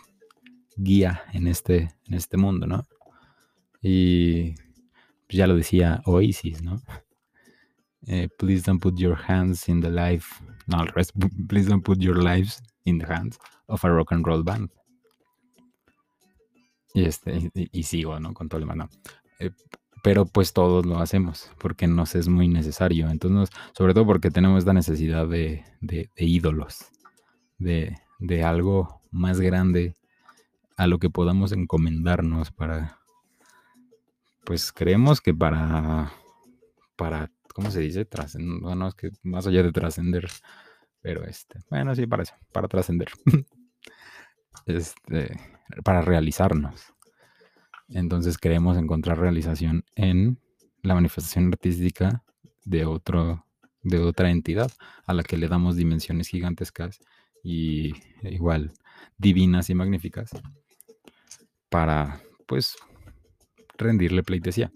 guía 0.76 1.24
en 1.34 1.48
este, 1.48 1.96
en 2.06 2.14
este 2.14 2.38
mundo, 2.38 2.68
¿no? 2.68 2.86
Y 3.82 4.54
pues, 4.54 5.38
ya 5.38 5.48
lo 5.48 5.56
decía 5.56 6.02
Oasis, 6.06 6.62
¿no? 6.62 6.82
Eh, 8.06 8.30
please 8.38 8.64
don't 8.66 8.82
put 8.82 8.98
your 8.98 9.18
hands 9.28 9.70
in 9.70 9.82
the 9.82 9.90
life, 9.90 10.44
no, 10.68 10.80
al 10.80 10.88
revés, 10.88 11.12
please 11.48 11.70
don't 11.70 11.84
put 11.84 12.00
your 12.00 12.22
lives 12.22 12.62
in 12.86 13.00
the 13.00 13.06
hands 13.06 13.40
of 13.68 13.84
a 13.84 13.90
rock 13.90 14.12
and 14.12 14.26
roll 14.26 14.44
band. 14.44 14.70
Y, 16.94 17.06
este, 17.06 17.52
y, 17.54 17.84
sigo, 17.84 18.20
¿no? 18.20 18.34
Con 18.34 18.50
todo 18.50 18.60
el 18.60 18.68
mano. 18.68 18.90
Eh, 19.40 19.52
pero 20.04 20.26
pues 20.26 20.52
todos 20.52 20.86
lo 20.86 21.00
hacemos 21.00 21.50
porque 21.60 21.88
nos 21.88 22.14
es 22.14 22.28
muy 22.28 22.48
necesario. 22.48 23.10
Entonces, 23.10 23.56
sobre 23.76 23.94
todo 23.94 24.06
porque 24.06 24.30
tenemos 24.30 24.60
esta 24.60 24.74
necesidad 24.74 25.28
de, 25.28 25.64
de, 25.80 26.12
de 26.16 26.26
ídolos, 26.26 26.86
de, 27.58 27.98
de, 28.20 28.44
algo 28.44 29.02
más 29.12 29.40
grande 29.40 29.96
a 30.76 30.88
lo 30.88 31.00
que 31.00 31.10
podamos 31.10 31.54
encomendarnos 31.54 32.52
para, 32.52 33.00
pues 34.44 34.74
creemos 34.74 35.22
que 35.22 35.34
para, 35.34 36.12
para, 36.98 37.32
¿cómo 37.54 37.72
se 37.72 37.80
dice? 37.80 38.04
Trascender, 38.04 38.60
bueno, 38.60 38.90
es 38.90 38.96
que 38.96 39.12
más 39.24 39.48
allá 39.48 39.64
de 39.64 39.72
trascender, 39.72 40.28
pero 41.02 41.24
este, 41.26 41.60
bueno, 41.70 41.96
sí, 41.96 42.08
para 42.08 42.24
eso, 42.24 42.36
para 42.52 42.68
trascender, 42.68 43.10
este, 44.66 45.38
para 45.84 46.02
realizarnos. 46.02 46.94
Entonces 47.90 48.38
queremos 48.38 48.78
encontrar 48.78 49.20
realización 49.20 49.84
en 49.96 50.40
la 50.82 50.96
manifestación 50.96 51.48
artística 51.48 52.24
de 52.66 52.86
otro, 52.86 53.46
de 53.82 54.00
otra 54.00 54.30
entidad 54.30 54.72
a 55.06 55.14
la 55.14 55.24
que 55.24 55.38
le 55.38 55.48
damos 55.48 55.76
dimensiones 55.76 56.28
gigantescas 56.28 57.00
y 57.44 57.94
igual 58.22 58.72
divinas 59.18 59.70
y 59.70 59.76
magníficas 59.76 60.32
para 61.70 62.22
pues 62.48 62.76
rendirle 63.78 64.24
pleitesía. 64.24 64.72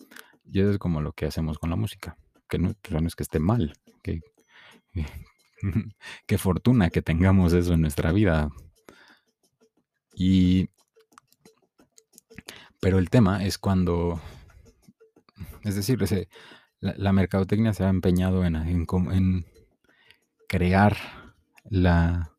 Y 0.46 0.62
eso 0.62 0.72
es 0.72 0.78
como 0.78 1.02
lo 1.02 1.12
que 1.14 1.26
hacemos 1.26 1.60
con 1.60 1.70
la 1.70 1.76
música. 1.76 2.18
Que 2.50 2.58
no, 2.58 2.74
pues, 2.82 3.04
es 3.04 3.16
que 3.16 3.24
esté 3.24 3.40
mal. 3.40 3.74
Que, 6.28 6.38
fortuna 6.38 6.92
que 6.92 7.02
tengamos 7.02 7.52
eso 7.54 7.74
en 7.74 7.82
nuestra 7.82 8.12
vida. 8.12 8.50
Y. 10.18 10.70
Pero 12.80 12.98
el 13.00 13.10
tema 13.10 13.46
es 13.46 13.58
cuando. 13.58 14.20
Es 15.64 15.76
decir, 15.76 16.00
la, 16.80 17.12
mercadotecnia 17.12 17.74
se 17.74 17.84
ha 17.84 17.90
empeñado 17.90 18.46
en, 18.46 18.56
en, 18.56 19.46
crear 20.48 20.98
la, 21.70 22.32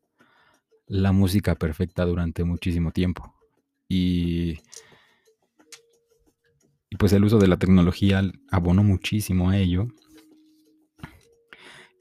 la 0.87 1.11
música 1.11 1.55
perfecta 1.55 2.05
durante 2.05 2.43
muchísimo 2.43 2.91
tiempo. 2.91 3.35
Y 3.87 4.59
y 6.89 6.95
pues 6.97 7.13
el 7.13 7.23
uso 7.23 7.37
de 7.37 7.47
la 7.47 7.57
tecnología 7.57 8.21
abonó 8.49 8.83
muchísimo 8.83 9.49
a 9.49 9.57
ello. 9.57 9.87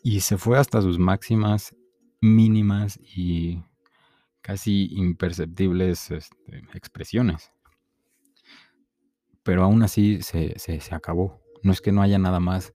Y 0.02 0.20
se 0.20 0.38
fue 0.38 0.58
hasta 0.58 0.80
sus 0.80 0.98
máximas 0.98 1.76
mínimas 2.20 2.98
y 2.98 3.62
casi 4.40 4.88
imperceptibles 4.92 6.10
este, 6.10 6.58
expresiones. 6.74 7.52
Pero 9.42 9.64
aún 9.64 9.82
así 9.82 10.20
se, 10.22 10.54
acabó. 10.90 11.40
No 11.62 11.72
es 11.72 11.80
que 11.80 11.92
no 11.92 12.02
haya 12.02 12.18
nada 12.18 12.40
más 12.40 12.74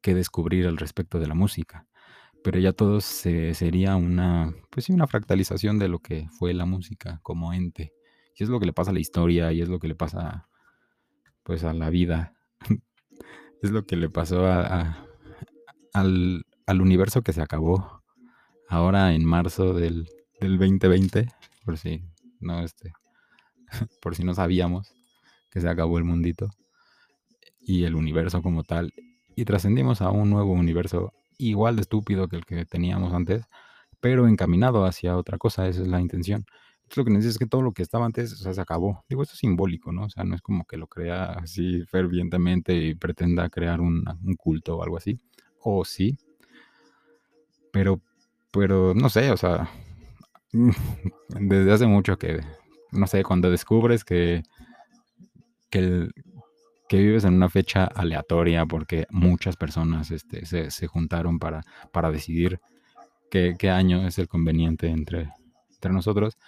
que 0.00 0.14
descubrir 0.14 0.66
al 0.66 0.76
respecto 0.76 1.18
de 1.18 1.26
la 1.26 1.34
música, 1.34 1.86
pero 2.44 2.60
ya 2.60 2.72
todo 2.72 3.00
sería 3.00 3.96
una, 3.96 4.54
pues 4.70 4.86
sí, 4.86 4.92
una 4.92 5.06
fractalización 5.06 5.78
de 5.78 5.88
lo 5.88 5.98
que 5.98 6.28
fue 6.38 6.54
la 6.54 6.66
música 6.66 7.18
como 7.22 7.52
ente. 7.52 7.92
Y 8.36 8.44
es 8.44 8.48
lo 8.50 8.60
que 8.60 8.66
le 8.66 8.72
pasa 8.72 8.90
a 8.90 8.94
la 8.94 9.00
historia 9.00 9.52
y 9.52 9.62
es 9.62 9.68
lo 9.68 9.78
que 9.78 9.88
le 9.88 9.94
pasa 9.94 10.48
pues 11.42 11.64
a 11.64 11.72
la 11.72 11.90
vida. 11.90 12.34
es 13.62 13.70
lo 13.70 13.86
que 13.86 13.96
le 13.96 14.10
pasó 14.10 14.46
a, 14.46 15.06
al, 15.96 16.44
universo 16.80 17.22
que 17.22 17.32
se 17.32 17.40
acabó 17.42 18.02
ahora 18.68 19.14
en 19.14 19.24
marzo 19.24 19.72
del, 19.72 20.08
2020, 20.40 21.28
por 21.64 21.78
si 21.78 22.02
no 22.40 22.60
este, 22.60 22.92
por 24.02 24.14
si 24.14 24.24
no 24.24 24.34
sabíamos 24.34 24.94
que 25.50 25.60
se 25.60 25.68
acabó 25.68 25.98
el 25.98 26.04
mundito 26.04 26.50
y 27.60 27.84
el 27.84 27.94
universo 27.94 28.42
como 28.42 28.62
tal 28.62 28.92
y 29.34 29.44
trascendimos 29.44 30.02
a 30.02 30.10
un 30.10 30.30
nuevo 30.30 30.52
universo 30.52 31.12
igual 31.38 31.76
de 31.76 31.82
estúpido 31.82 32.28
que 32.28 32.36
el 32.36 32.46
que 32.46 32.64
teníamos 32.64 33.12
antes, 33.12 33.44
pero 34.00 34.28
encaminado 34.28 34.84
hacia 34.84 35.16
otra 35.16 35.38
cosa, 35.38 35.68
esa 35.68 35.82
es 35.82 35.88
la 35.88 36.00
intención 36.00 36.46
lo 36.94 37.04
que 37.04 37.10
necesitas 37.10 37.34
es 37.34 37.38
que 37.38 37.46
todo 37.46 37.62
lo 37.62 37.72
que 37.72 37.82
estaba 37.82 38.06
antes, 38.06 38.32
o 38.32 38.36
sea, 38.36 38.54
se 38.54 38.60
acabó. 38.60 39.04
Digo, 39.08 39.22
esto 39.22 39.34
es 39.34 39.40
simbólico, 39.40 39.92
¿no? 39.92 40.04
O 40.04 40.10
sea, 40.10 40.24
no 40.24 40.34
es 40.34 40.42
como 40.42 40.64
que 40.64 40.76
lo 40.76 40.86
crea 40.86 41.32
así 41.32 41.82
fervientemente 41.86 42.74
y 42.74 42.94
pretenda 42.94 43.48
crear 43.50 43.80
un, 43.80 44.04
culto 44.38 44.76
o 44.76 44.82
algo 44.82 44.96
así. 44.96 45.18
O 45.60 45.84
sí. 45.84 46.16
Pero, 47.72 48.00
pero, 48.52 48.94
no 48.94 49.08
sé, 49.08 49.30
o 49.32 49.36
sea, 49.36 49.68
desde 51.28 51.72
hace 51.72 51.86
mucho 51.86 52.18
que, 52.18 52.40
no 52.92 53.06
sé, 53.06 53.22
cuando 53.22 53.50
descubres 53.50 54.04
que, 54.04 54.42
que, 55.70 56.10
vives 56.90 57.24
en 57.24 57.34
una 57.34 57.48
fecha 57.48 57.84
aleatoria 57.84 58.66
porque 58.66 59.06
muchas 59.10 59.56
personas 59.56 60.10
este, 60.10 60.46
se, 60.46 60.86
juntaron 60.86 61.38
para, 61.38 61.62
para 61.92 62.10
decidir 62.10 62.60
qué, 63.30 63.56
qué 63.58 63.70
año 63.70 64.06
es 64.06 64.18
el 64.18 64.28
conveniente 64.28 64.88
entre, 64.88 65.30
entre 65.74 65.92
nosotros, 65.92 66.38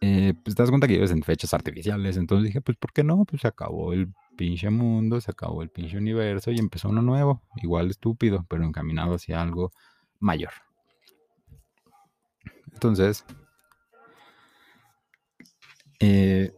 eh, 0.00 0.34
pues 0.44 0.54
te 0.54 0.62
das 0.62 0.70
cuenta 0.70 0.86
que 0.86 0.94
vives 0.94 1.10
en 1.10 1.22
fechas 1.22 1.54
artificiales. 1.54 2.16
Entonces 2.16 2.46
dije, 2.46 2.60
pues 2.60 2.76
¿por 2.76 2.92
qué 2.92 3.02
no? 3.02 3.24
Pues 3.24 3.42
se 3.42 3.48
acabó 3.48 3.92
el 3.92 4.12
pinche 4.36 4.70
mundo, 4.70 5.20
se 5.20 5.30
acabó 5.30 5.62
el 5.62 5.70
pinche 5.70 5.96
universo 5.96 6.50
y 6.50 6.58
empezó 6.58 6.88
uno 6.88 7.02
nuevo. 7.02 7.42
Igual 7.62 7.90
estúpido, 7.90 8.44
pero 8.48 8.64
encaminado 8.64 9.14
hacia 9.14 9.40
algo 9.40 9.72
mayor. 10.20 10.52
Entonces, 12.76 13.24
eh, 15.98 16.52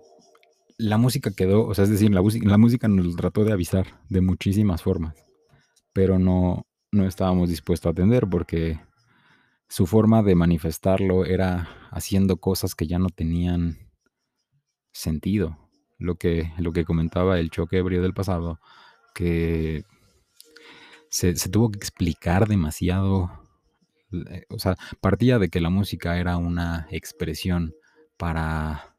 la 0.76 0.98
música 0.98 1.31
quedó, 1.31 1.64
o 1.64 1.74
sea, 1.74 1.85
es 1.85 1.90
decir, 1.90 2.11
la, 2.12 2.59
música 2.59 2.88
nos 2.88 3.14
trató 3.14 3.44
de 3.44 3.52
avisar 3.52 3.87
de 4.09 4.20
muchísimas 4.20 4.83
formas, 4.83 5.14
pero 5.92 6.18
no, 6.18 6.66
no 6.90 7.07
estábamos 7.07 7.50
dispuestos 7.50 7.87
a 7.87 7.90
atender 7.92 8.26
porque 8.28 8.81
su 9.68 9.87
forma 9.87 10.24
de 10.24 10.35
manifestarlo 10.35 11.24
era 11.24 11.68
haciendo 11.92 12.38
cosas 12.38 12.74
que 12.74 12.88
ya 12.88 12.98
no 12.98 13.11
tenían 13.11 13.78
sentido. 14.92 15.57
Lo 15.98 16.16
que, 16.16 16.52
lo 16.59 16.72
que 16.72 16.85
comentaba 16.85 17.38
el 17.38 17.50
choque 17.50 17.78
ebrio 17.78 18.02
del 18.02 18.14
pasado, 18.14 18.61
que 19.14 19.85
se, 21.11 21.35
tuvo 21.48 21.70
que 21.70 21.78
explicar 21.78 22.48
demasiado. 22.48 23.31
Eh, 24.12 24.44
o 24.49 24.59
sea, 24.59 24.77
partía 25.01 25.38
de 25.38 25.49
que 25.49 25.61
la 25.61 25.71
música 25.71 26.18
era 26.18 26.37
una 26.37 26.87
expresión 26.90 27.75
para 28.16 28.97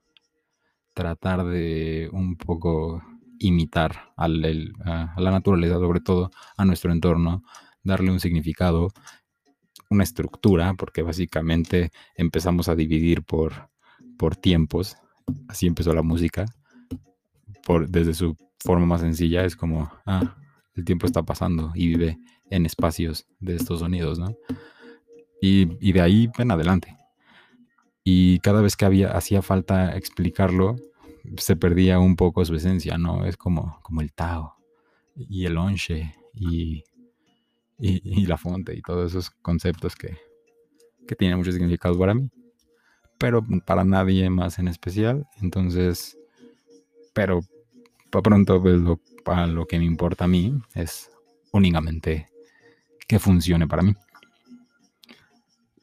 tratar 0.93 1.45
de 1.45 2.09
un 2.11 2.35
poco 2.35 3.01
imitar 3.39 4.11
a 4.17 4.27
la 4.27 5.31
naturaleza, 5.31 5.75
sobre 5.75 6.01
todo 6.01 6.29
a 6.57 6.65
nuestro 6.65 6.91
entorno, 6.91 7.43
darle 7.83 8.11
un 8.11 8.19
significado 8.19 8.89
una 9.89 10.03
estructura, 10.03 10.73
porque 10.75 11.01
básicamente 11.01 11.91
empezamos 12.15 12.69
a 12.69 12.75
dividir 12.75 13.23
por, 13.23 13.69
por 14.17 14.35
tiempos. 14.35 14.97
Así 15.47 15.67
empezó 15.67 15.93
la 15.93 16.03
música. 16.03 16.45
Por, 17.65 17.89
desde 17.89 18.13
su 18.13 18.37
forma 18.59 18.85
más 18.85 19.01
sencilla 19.01 19.45
es 19.45 19.55
como, 19.55 19.91
ah, 20.05 20.35
el 20.75 20.85
tiempo 20.85 21.05
está 21.05 21.23
pasando 21.23 21.71
y 21.75 21.87
vive 21.87 22.17
en 22.49 22.65
espacios 22.65 23.25
de 23.39 23.55
estos 23.55 23.79
sonidos, 23.79 24.19
¿no? 24.19 24.35
Y, 25.41 25.91
de 25.91 26.01
ahí 26.01 26.29
en 26.37 26.51
adelante. 26.51 26.95
Y 28.03 28.39
cada 28.39 28.61
vez 28.61 28.75
que 28.75 28.85
había, 28.85 29.11
hacía 29.11 29.41
falta 29.41 29.95
explicarlo, 29.95 30.75
se 31.37 31.55
perdía 31.55 31.99
un 31.99 32.15
poco 32.15 32.43
su 32.45 32.55
esencia, 32.55 32.97
¿no? 32.97 33.25
Es 33.25 33.37
como, 33.37 33.79
como 33.81 34.01
el 34.01 34.13
Tao 34.13 34.55
y 35.15 35.45
el 35.45 35.57
Onche 35.57 36.13
y, 36.33 36.83
y, 37.77 38.25
la 38.25 38.37
Fonte 38.37 38.75
y 38.75 38.81
todos 38.81 39.11
esos 39.11 39.29
conceptos 39.29 39.95
que, 39.95 40.17
que 41.07 41.15
tienen 41.15 41.37
mucho 41.37 41.51
significado 41.51 41.97
para 41.97 42.13
mí, 42.13 42.29
pero 43.17 43.45
para 43.65 43.83
nadie 43.83 44.29
más 44.29 44.59
en 44.59 44.67
especial. 44.67 45.27
Entonces, 45.41 46.17
pero 47.13 47.41
para 48.09 48.23
pronto, 48.23 48.61
pues, 48.61 48.81
para 49.23 49.47
lo 49.47 49.65
que 49.65 49.77
me 49.77 49.85
importa 49.85 50.25
a 50.25 50.27
mí 50.27 50.53
es 50.73 51.11
únicamente 51.51 52.29
que 53.07 53.19
funcione 53.19 53.67
para 53.67 53.83
mí. 53.83 53.93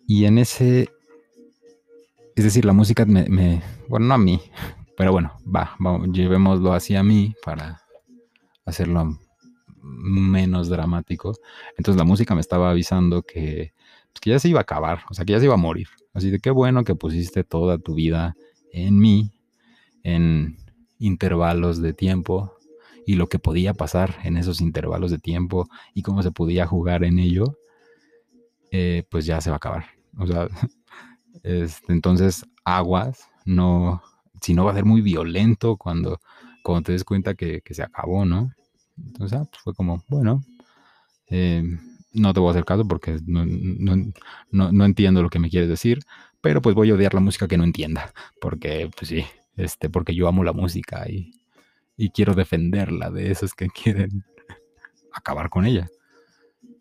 Y 0.06 0.24
en 0.24 0.38
ese, 0.38 0.88
es 2.34 2.44
decir, 2.44 2.64
la 2.64 2.72
música 2.72 3.04
me, 3.04 3.28
me 3.28 3.62
bueno, 3.88 4.06
no 4.06 4.14
a 4.14 4.18
mí, 4.18 4.40
pero 4.96 5.12
bueno, 5.12 5.32
va, 5.44 5.76
llevémoslo 6.12 6.72
así 6.72 6.94
a 6.94 7.02
mí 7.02 7.34
para 7.44 7.80
hacerlo 8.64 9.18
menos 9.82 10.68
dramático. 10.68 11.34
Entonces 11.76 11.98
la 11.98 12.04
música 12.04 12.34
me 12.34 12.40
estaba 12.40 12.70
avisando 12.70 13.22
que, 13.22 13.72
pues, 14.12 14.20
que 14.20 14.30
ya 14.30 14.38
se 14.38 14.48
iba 14.48 14.60
a 14.60 14.62
acabar, 14.62 15.00
o 15.10 15.14
sea, 15.14 15.24
que 15.24 15.32
ya 15.32 15.38
se 15.38 15.46
iba 15.46 15.54
a 15.54 15.58
morir. 15.58 15.88
Así 16.12 16.30
de 16.30 16.40
qué 16.40 16.50
bueno 16.50 16.84
que 16.84 16.94
pusiste 16.94 17.44
toda 17.44 17.78
tu 17.78 17.94
vida 17.94 18.36
en 18.72 18.98
mí, 18.98 19.30
en 20.02 20.56
intervalos 20.98 21.82
de 21.82 21.92
tiempo 21.92 22.56
y 23.06 23.14
lo 23.14 23.28
que 23.28 23.38
podía 23.38 23.74
pasar 23.74 24.16
en 24.24 24.36
esos 24.36 24.60
intervalos 24.60 25.10
de 25.10 25.18
tiempo 25.18 25.68
y 25.94 26.02
cómo 26.02 26.22
se 26.22 26.32
podía 26.32 26.66
jugar 26.66 27.04
en 27.04 27.18
ello, 27.18 27.58
eh, 28.70 29.04
pues 29.10 29.26
ya 29.26 29.40
se 29.40 29.50
va 29.50 29.56
a 29.56 29.58
acabar. 29.58 29.95
O 30.18 30.26
sea, 30.26 30.48
este, 31.42 31.92
entonces 31.92 32.44
aguas, 32.64 33.28
no, 33.44 34.02
si 34.40 34.54
no 34.54 34.64
va 34.64 34.72
a 34.72 34.74
ser 34.74 34.84
muy 34.84 35.00
violento 35.00 35.76
cuando, 35.76 36.20
cuando 36.62 36.82
te 36.82 36.92
des 36.92 37.04
cuenta 37.04 37.34
que, 37.34 37.62
se 37.70 37.82
acabó, 37.82 38.24
¿no? 38.24 38.52
Entonces, 38.98 39.38
ah, 39.38 39.44
pues 39.50 39.62
fue 39.62 39.74
como, 39.74 40.02
bueno, 40.08 40.44
eh, 41.28 41.62
no 42.12 42.32
te 42.32 42.40
voy 42.40 42.48
a 42.48 42.50
hacer 42.52 42.64
caso 42.64 42.86
porque 42.88 43.18
no, 43.26 43.44
no, 44.50 44.84
entiendo 44.84 45.22
lo 45.22 45.30
que 45.30 45.38
me 45.38 45.50
quieres 45.50 45.68
decir, 45.68 46.00
pero 46.40 46.62
pues 46.62 46.74
voy 46.74 46.90
a 46.90 46.94
odiar 46.94 47.14
la 47.14 47.20
música 47.20 47.46
que 47.48 47.58
no 47.58 47.64
entienda, 47.64 48.12
porque 48.40 48.90
pues 48.96 49.08
sí, 49.08 49.24
este, 49.56 49.90
porque 49.90 50.14
yo 50.14 50.28
amo 50.28 50.44
la 50.44 50.52
música 50.52 51.08
y, 51.08 51.32
y 51.96 52.10
quiero 52.10 52.34
defenderla 52.34 53.10
de 53.10 53.30
esos 53.30 53.54
que 53.54 53.68
quieren 53.68 54.24
acabar 55.12 55.50
con 55.50 55.66
ella. 55.66 55.88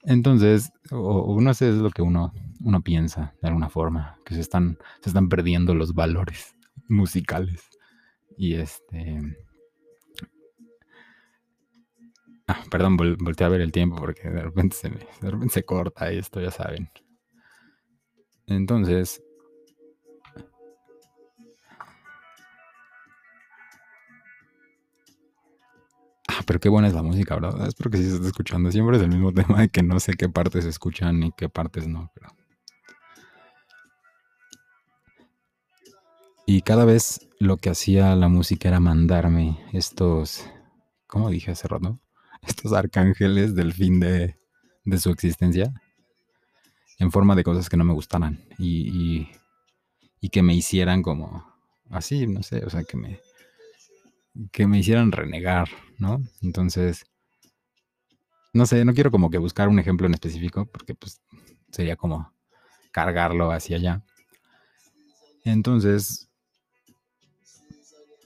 Entonces, 0.04 0.71
o, 0.91 1.39
no 1.41 1.54
sé, 1.54 1.69
es 1.69 1.76
lo 1.76 1.89
que 1.89 2.02
uno, 2.02 2.32
uno 2.65 2.82
piensa 2.82 3.36
de 3.41 3.47
alguna 3.47 3.69
forma, 3.69 4.17
que 4.25 4.34
se 4.34 4.41
están, 4.41 4.80
se 5.01 5.10
están 5.10 5.30
perdiendo 5.30 5.75
los 5.75 5.93
valores 5.93 6.56
musicales. 6.89 7.69
Y 8.38 8.56
este... 8.56 9.38
Ah, 12.47 12.63
perdón, 12.69 12.97
volteé 12.97 13.45
a 13.45 13.49
ver 13.49 13.62
el 13.62 13.71
tiempo 13.71 13.95
porque 13.97 14.30
de 14.30 14.41
repente 14.41 14.75
se, 14.75 14.89
me, 14.89 15.49
se 15.49 15.63
corta 15.63 16.12
esto, 16.12 16.41
ya 16.41 16.49
saben. 16.49 16.89
Entonces... 18.47 19.21
Ah, 26.28 26.41
pero 26.47 26.60
qué 26.60 26.69
buena 26.69 26.88
es 26.88 26.95
la 26.95 27.04
música, 27.04 27.36
¿verdad? 27.36 27.67
Espero 27.67 27.91
que 27.91 27.97
sí 27.97 28.10
se 28.10 28.15
esté 28.15 28.28
escuchando. 28.28 28.71
Siempre 28.71 28.97
es 28.97 29.04
el 29.04 29.10
mismo 29.10 29.32
tema 29.34 29.62
de 29.62 29.69
que 29.69 29.84
no 29.84 29.99
sé 29.99 30.13
qué 30.13 30.30
partes 30.30 30.63
se 30.63 30.71
escuchan 30.71 31.21
y 31.21 31.32
qué 31.32 31.47
partes 31.47 31.88
no, 31.88 32.12
pero... 32.15 32.44
cada 36.65 36.84
vez 36.84 37.30
lo 37.39 37.58
que 37.58 37.69
hacía 37.69 38.15
la 38.15 38.28
música 38.28 38.67
era 38.67 38.80
mandarme 38.80 39.63
estos, 39.71 40.49
¿cómo 41.06 41.30
dije 41.30 41.51
hace 41.51 41.67
rato? 41.67 41.99
Estos 42.41 42.73
arcángeles 42.73 43.56
del 43.56 43.71
fin 43.71 43.99
de, 43.99 44.36
su 44.97 45.12
existencia 45.12 45.73
en 46.99 47.12
forma 47.12 47.36
de 47.36 47.43
cosas 47.43 47.69
que 47.69 47.78
no 47.78 47.84
me 47.84 47.93
gustaran 47.93 48.43
y, 48.58 49.30
y, 50.21 50.30
que 50.30 50.41
me 50.41 50.56
hicieran 50.56 51.04
como 51.04 51.45
así, 51.91 52.25
no 52.25 52.41
sé, 52.41 52.65
o 52.65 52.69
sea, 52.69 52.84
que 52.84 52.97
me, 52.97 53.19
que 54.51 54.65
me 54.65 54.80
hicieran 54.80 55.12
renegar, 55.12 55.69
¿no? 55.99 56.23
Entonces, 56.41 57.06
no 58.54 58.65
sé, 58.65 58.86
no 58.86 58.95
quiero 58.95 59.12
como 59.12 59.30
que 59.30 59.38
buscar 59.38 59.69
un 59.69 59.78
ejemplo 59.78 60.08
en 60.08 60.15
específico 60.15 60.65
porque 60.65 60.95
pues 60.95 61.21
sería 61.71 61.95
como 61.95 62.34
cargarlo 62.91 63.51
hacia 63.51 63.78
allá. 63.78 64.04
Entonces, 65.43 66.24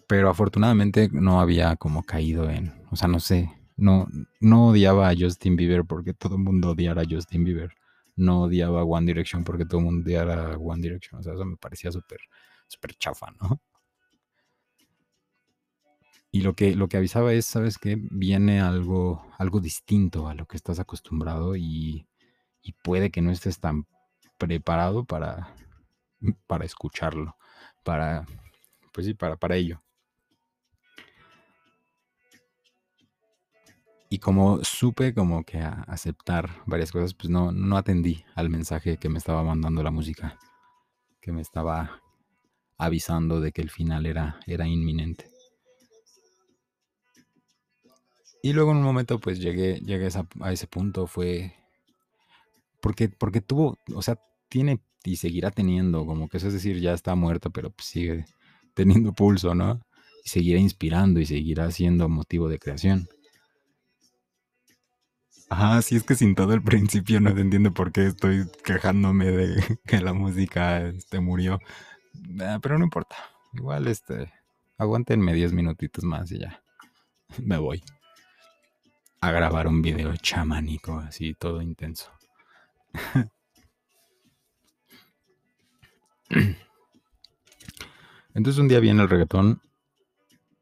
pero 0.09 0.27
afortunadamente 0.31 1.07
no 1.11 1.39
había 1.39 1.75
como 1.75 2.01
caído 2.01 2.49
en, 2.49 2.73
o 2.89 2.95
sea, 2.95 3.07
no 3.07 3.19
sé, 3.19 3.53
no, 3.77 4.07
no 4.39 4.69
odiaba 4.69 5.07
a 5.07 5.13
Justin 5.15 5.55
Bieber 5.55 5.85
porque 5.85 6.15
todo 6.15 6.33
el 6.33 6.41
mundo 6.41 6.71
odiara 6.71 7.03
a 7.03 7.05
Justin 7.07 7.43
Bieber, 7.43 7.75
no 8.15 8.41
odiaba 8.41 8.81
a 8.81 8.85
One 8.85 9.05
Direction 9.05 9.43
porque 9.43 9.65
todo 9.65 9.77
el 9.81 9.85
mundo 9.85 10.03
odiara 10.07 10.53
a 10.53 10.57
One 10.57 10.81
Direction, 10.81 11.19
o 11.19 11.23
sea, 11.23 11.33
eso 11.35 11.45
me 11.45 11.57
parecía 11.57 11.91
súper, 11.91 12.21
súper 12.67 12.95
chafa, 12.95 13.27
¿no? 13.39 13.61
Y 16.31 16.41
lo 16.41 16.55
que, 16.55 16.75
lo 16.75 16.87
que 16.87 16.97
avisaba 16.97 17.31
es, 17.33 17.45
¿sabes 17.45 17.77
qué? 17.77 17.95
Viene 18.09 18.61
algo, 18.61 19.23
algo 19.37 19.59
distinto 19.59 20.27
a 20.27 20.33
lo 20.33 20.47
que 20.47 20.57
estás 20.57 20.79
acostumbrado 20.79 21.55
y, 21.55 22.07
y 22.63 22.73
puede 22.83 23.11
que 23.11 23.21
no 23.21 23.29
estés 23.29 23.59
tan 23.59 23.85
preparado 24.39 25.05
para, 25.05 25.55
para 26.47 26.65
escucharlo, 26.65 27.37
para, 27.83 28.25
pues 28.91 29.05
sí, 29.05 29.13
para, 29.13 29.37
para 29.37 29.55
ello. 29.55 29.83
Y 34.09 34.17
como 34.17 34.63
supe 34.63 35.13
como 35.13 35.43
que 35.43 35.59
a 35.59 35.83
aceptar 35.87 36.49
varias 36.65 36.91
cosas, 36.91 37.13
pues 37.13 37.29
no, 37.29 37.51
no 37.51 37.77
atendí 37.77 38.25
al 38.33 38.49
mensaje 38.49 38.97
que 38.97 39.07
me 39.07 39.19
estaba 39.19 39.43
mandando 39.43 39.83
la 39.83 39.91
música, 39.91 40.39
que 41.21 41.31
me 41.31 41.41
estaba 41.41 42.01
avisando 42.77 43.39
de 43.39 43.51
que 43.51 43.61
el 43.61 43.69
final 43.69 44.07
era, 44.07 44.39
era 44.47 44.67
inminente. 44.67 45.29
Y 48.41 48.53
luego 48.53 48.71
en 48.71 48.77
un 48.77 48.83
momento 48.83 49.19
pues 49.19 49.39
llegué, 49.39 49.79
llegué 49.81 50.09
a, 50.41 50.51
ese 50.51 50.65
punto, 50.65 51.05
fue 51.05 51.53
porque, 52.81 53.09
porque 53.09 53.41
tuvo, 53.41 53.77
o 53.93 54.01
sea, 54.01 54.17
tiene 54.47 54.81
y 55.03 55.17
seguirá 55.17 55.51
teniendo, 55.51 56.05
como 56.05 56.29
que 56.29 56.37
eso 56.37 56.47
es 56.47 56.53
decir, 56.53 56.79
ya 56.79 56.93
está 56.93 57.15
muerto, 57.15 57.51
pero 57.51 57.69
pues 57.69 57.87
sigue 57.87 58.25
teniendo 58.73 59.13
pulso, 59.13 59.55
¿no? 59.55 59.81
Y 60.25 60.29
seguirá 60.29 60.59
inspirando 60.59 61.19
y 61.19 61.25
seguirá 61.25 61.69
siendo 61.71 62.09
motivo 62.09 62.49
de 62.49 62.59
creación. 62.59 63.07
Ajá, 65.49 65.81
sí, 65.81 65.95
es 65.95 66.03
que 66.03 66.13
sin 66.15 66.35
todo 66.35 66.53
el 66.53 66.61
principio 66.63 67.19
no 67.19 67.31
entiendo 67.31 67.73
por 67.73 67.91
qué 67.91 68.05
estoy 68.07 68.49
quejándome 68.63 69.25
de 69.25 69.79
que 69.85 69.99
la 69.99 70.13
música 70.13 70.81
este, 70.81 71.19
murió. 71.19 71.59
Ah, 72.41 72.59
pero 72.61 72.77
no 72.77 72.83
importa. 72.85 73.15
Igual, 73.53 73.87
este, 73.87 74.31
aguántenme 74.77 75.33
10 75.33 75.53
minutitos 75.53 76.03
más 76.03 76.31
y 76.31 76.39
ya. 76.39 76.61
Me 77.43 77.57
voy 77.57 77.83
a 79.21 79.31
grabar 79.31 79.67
un 79.67 79.81
video 79.81 80.15
chamánico, 80.15 80.99
así 80.99 81.33
todo 81.33 81.61
intenso. 81.61 82.09
Entonces 88.33 88.59
un 88.59 88.67
día 88.67 88.79
viene 88.79 89.01
el 89.01 89.09
reggaetón 89.09 89.61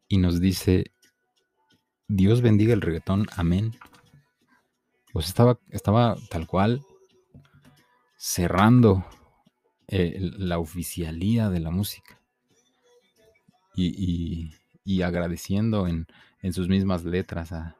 y 0.08 0.18
nos 0.18 0.40
dice, 0.40 0.92
Dios 2.08 2.42
bendiga 2.42 2.74
el 2.74 2.82
reggaetón, 2.82 3.28
amén 3.36 3.74
pues 5.18 5.30
estaba, 5.30 5.58
estaba 5.72 6.16
tal 6.30 6.46
cual 6.46 6.86
cerrando 8.18 9.04
eh, 9.88 10.20
la 10.38 10.60
oficialía 10.60 11.50
de 11.50 11.60
la 11.60 11.72
música 11.72 12.22
y, 13.74 14.52
agradeciendo 15.04 15.88
en, 15.88 16.06
sus 16.54 16.68
mismas 16.68 17.04
letras 17.04 17.52
a, 17.52 17.76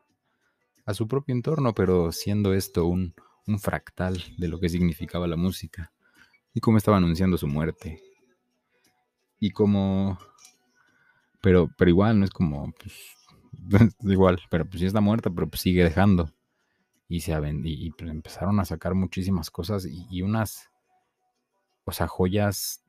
su 0.96 1.08
propio 1.08 1.36
entorno, 1.36 1.76
pero 1.76 2.12
siendo 2.12 2.56
esto 2.56 2.88
un, 2.88 3.14
fractal 3.60 4.20
de 4.40 4.48
lo 4.48 4.60
que 4.60 4.70
significaba 4.70 5.28
la 5.28 5.38
música 5.38 5.92
y 6.56 6.60
cómo 6.60 6.80
estaba 6.80 6.98
anunciando 6.98 7.38
su 7.38 7.48
muerte. 7.48 8.02
Y 9.40 9.52
como... 9.52 10.18
Pero, 11.44 11.70
pero 11.78 11.92
igual, 11.92 12.18
no 12.18 12.26
es 12.26 12.32
como... 12.32 12.74
Pues, 12.74 13.94
igual, 14.02 14.42
pero 14.50 14.66
pues 14.66 14.80
sí 14.80 14.88
está 14.88 15.02
muerta, 15.02 15.30
pero 15.30 15.48
pues 15.48 15.62
sigue 15.62 15.84
dejando 15.84 16.34
y 17.08 17.22
se 17.22 17.34
y, 17.64 17.92
pues, 17.92 18.10
empezaron 18.12 18.60
a 18.60 18.66
sacar 18.66 18.94
muchísimas 18.94 19.50
cosas 19.50 19.86
y, 19.86 20.22
unas, 20.22 20.70
o 21.86 21.92
sea, 21.92 22.08
joyas, 22.08 22.84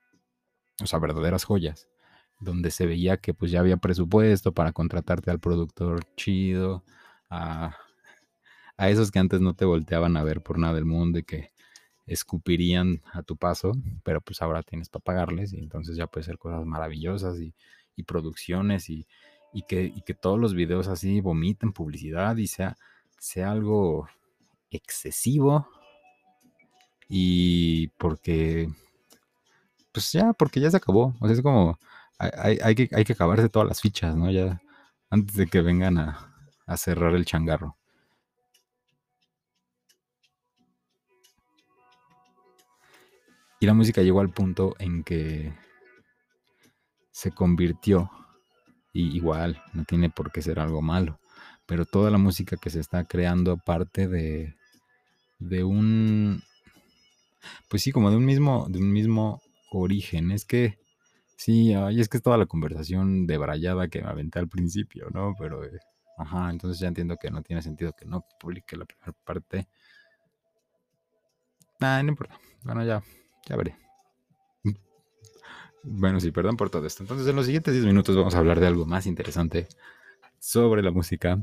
o 0.83 0.87
sea, 0.87 0.99
verdaderas 0.99 1.45
joyas, 1.45 1.89
donde 2.41 2.71
se 2.71 2.87
veía 2.87 3.19
que 3.19 3.35
pues 3.35 3.51
ya 3.51 3.61
había 3.61 3.77
presupuesto 3.77 4.53
para 4.53 4.73
contratarte 4.73 5.31
al 5.31 5.41
productor 5.41 6.05
chido, 6.17 6.85
a, 7.31 7.77
a 8.77 8.91
esos 8.91 9.11
que 9.11 9.19
antes 9.19 9.41
no 9.41 9.55
te 9.55 9.65
volteaban 9.65 10.17
a 10.17 10.25
ver 10.25 10.43
por 10.43 10.59
nada 10.59 10.75
del 10.75 10.85
mundo 10.85 11.19
y 11.19 11.25
que 11.25 11.53
escupirían 12.07 13.03
a 13.13 13.23
tu 13.23 13.37
paso, 13.37 13.73
pero 14.03 14.21
pues 14.21 14.41
ahora 14.43 14.63
tienes 14.63 14.89
para 14.89 15.05
pagarles 15.05 15.53
y 15.53 15.59
entonces 15.59 15.97
ya 15.97 16.07
puede 16.07 16.25
ser 16.25 16.39
cosas 16.39 16.65
maravillosas 16.65 17.39
y, 17.41 17.55
producciones 18.07 18.89
y, 18.91 19.07
que, 19.67 19.93
que, 20.07 20.15
todos 20.15 20.39
los 20.39 20.55
videos 20.55 20.87
así 20.87 21.21
vomiten 21.21 21.73
publicidad 21.73 22.37
y 22.37 22.47
sea, 22.47 22.77
sea 23.19 23.51
algo 23.51 24.09
excesivo 24.71 25.69
y 27.09 27.89
porque 27.99 28.69
pues 29.93 30.13
ya, 30.13 30.33
porque 30.33 30.61
ya 30.61 30.71
se 30.71 30.77
acabó, 30.77 31.15
o 31.21 31.27
sea, 31.27 31.35
es 31.35 31.43
como 31.43 31.79
hay, 32.19 32.75
que, 32.75 32.89
hay 32.93 33.05
que 33.05 33.13
acabarse 33.13 33.49
todas 33.49 33.69
las 33.69 33.81
fichas, 33.81 34.17
¿no? 34.17 34.31
Ya 34.31 34.61
antes 35.11 35.37
de 35.37 35.47
que 35.47 35.63
vengan 35.63 35.99
a, 35.99 36.35
a 36.67 36.77
cerrar 36.77 37.15
el 37.15 37.25
changarro. 37.25 37.77
Y 43.61 43.67
la 43.67 43.75
música 43.75 44.03
llegó 44.03 44.21
al 44.21 44.31
punto 44.31 44.77
en 44.79 45.03
que 45.03 45.53
se 47.11 47.33
convirtió, 47.33 48.11
y 48.93 49.17
igual, 49.17 49.61
no 49.73 49.85
tiene 49.85 50.11
por 50.11 50.31
qué 50.31 50.43
ser 50.43 50.61
algo 50.61 50.81
malo, 50.81 51.19
pero 51.69 51.87
toda 51.87 52.11
la 52.11 52.19
música 52.19 52.57
que 52.57 52.71
se 52.71 52.81
está 52.81 53.05
creando 53.05 53.59
parte 53.59 54.09
de, 54.09 54.57
de 55.41 55.65
un, 55.65 56.43
pues 57.69 57.83
sí, 57.83 57.93
como 57.93 58.11
de 58.11 58.17
un 58.17 58.25
mismo, 58.25 58.67
de 58.69 58.79
un 58.79 58.93
mismo 58.93 59.41
origen. 59.71 60.31
Es 60.31 60.45
que, 60.45 60.79
sí, 61.37 61.75
ay, 61.75 62.01
es 62.01 62.09
que 62.09 62.19
es 62.19 62.23
toda 62.23 62.39
la 62.39 62.47
conversación 62.47 63.27
de 63.27 63.39
brayada 63.39 63.89
que 63.89 64.03
me 64.03 64.09
aventé 64.09 64.39
al 64.39 64.49
principio, 64.49 65.09
¿no? 65.13 65.35
Pero, 65.39 65.65
eh, 65.65 65.81
ajá, 66.19 66.51
entonces 66.51 66.81
ya 66.81 66.89
entiendo 66.89 67.17
que 67.17 67.31
no 67.31 67.43
tiene 67.43 67.63
sentido 67.63 67.93
que 67.95 68.07
no 68.07 68.25
publique 68.41 68.77
la 68.77 68.87
primera 68.87 69.13
parte. 69.25 69.69
Ah, 71.81 72.01
no 72.03 72.11
importa. 72.11 72.39
Bueno, 72.63 72.85
ya, 72.85 73.03
ya 73.49 73.57
veré. 73.57 73.77
Bueno, 75.83 76.21
sí, 76.21 76.33
perdón 76.33 76.57
por 76.57 76.71
todo 76.71 76.87
esto. 76.87 77.03
Entonces, 77.03 77.27
en 77.27 77.37
los 77.37 77.47
siguientes 77.47 77.73
10 77.75 77.87
minutos 77.87 78.17
vamos 78.17 78.35
a 78.35 78.39
hablar 78.39 78.61
de 78.61 78.67
algo 78.67 78.85
más 78.87 79.07
interesante 79.07 79.69
sobre 80.39 80.83
la 80.83 80.91
música. 80.91 81.39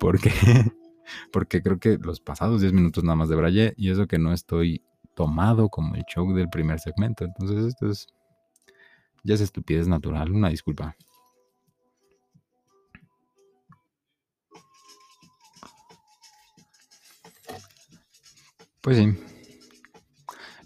Porque, 0.00 0.32
porque 1.32 1.62
creo 1.62 1.78
que 1.78 1.98
los 1.98 2.20
pasados 2.20 2.60
10 2.60 2.72
minutos 2.72 3.04
nada 3.04 3.14
más 3.16 3.28
de 3.28 3.36
Braille 3.36 3.74
y 3.76 3.90
eso 3.90 4.08
que 4.08 4.18
no 4.18 4.32
estoy 4.32 4.82
tomado 5.14 5.68
como 5.68 5.94
el 5.94 6.04
show 6.04 6.32
del 6.34 6.48
primer 6.48 6.80
segmento. 6.80 7.24
Entonces, 7.24 7.66
esto 7.66 7.88
es. 7.88 8.08
Ya 9.22 9.34
es 9.34 9.42
estupidez 9.42 9.86
natural. 9.86 10.32
Una 10.32 10.48
disculpa. 10.48 10.96
Pues 18.80 18.96
sí. 18.96 19.14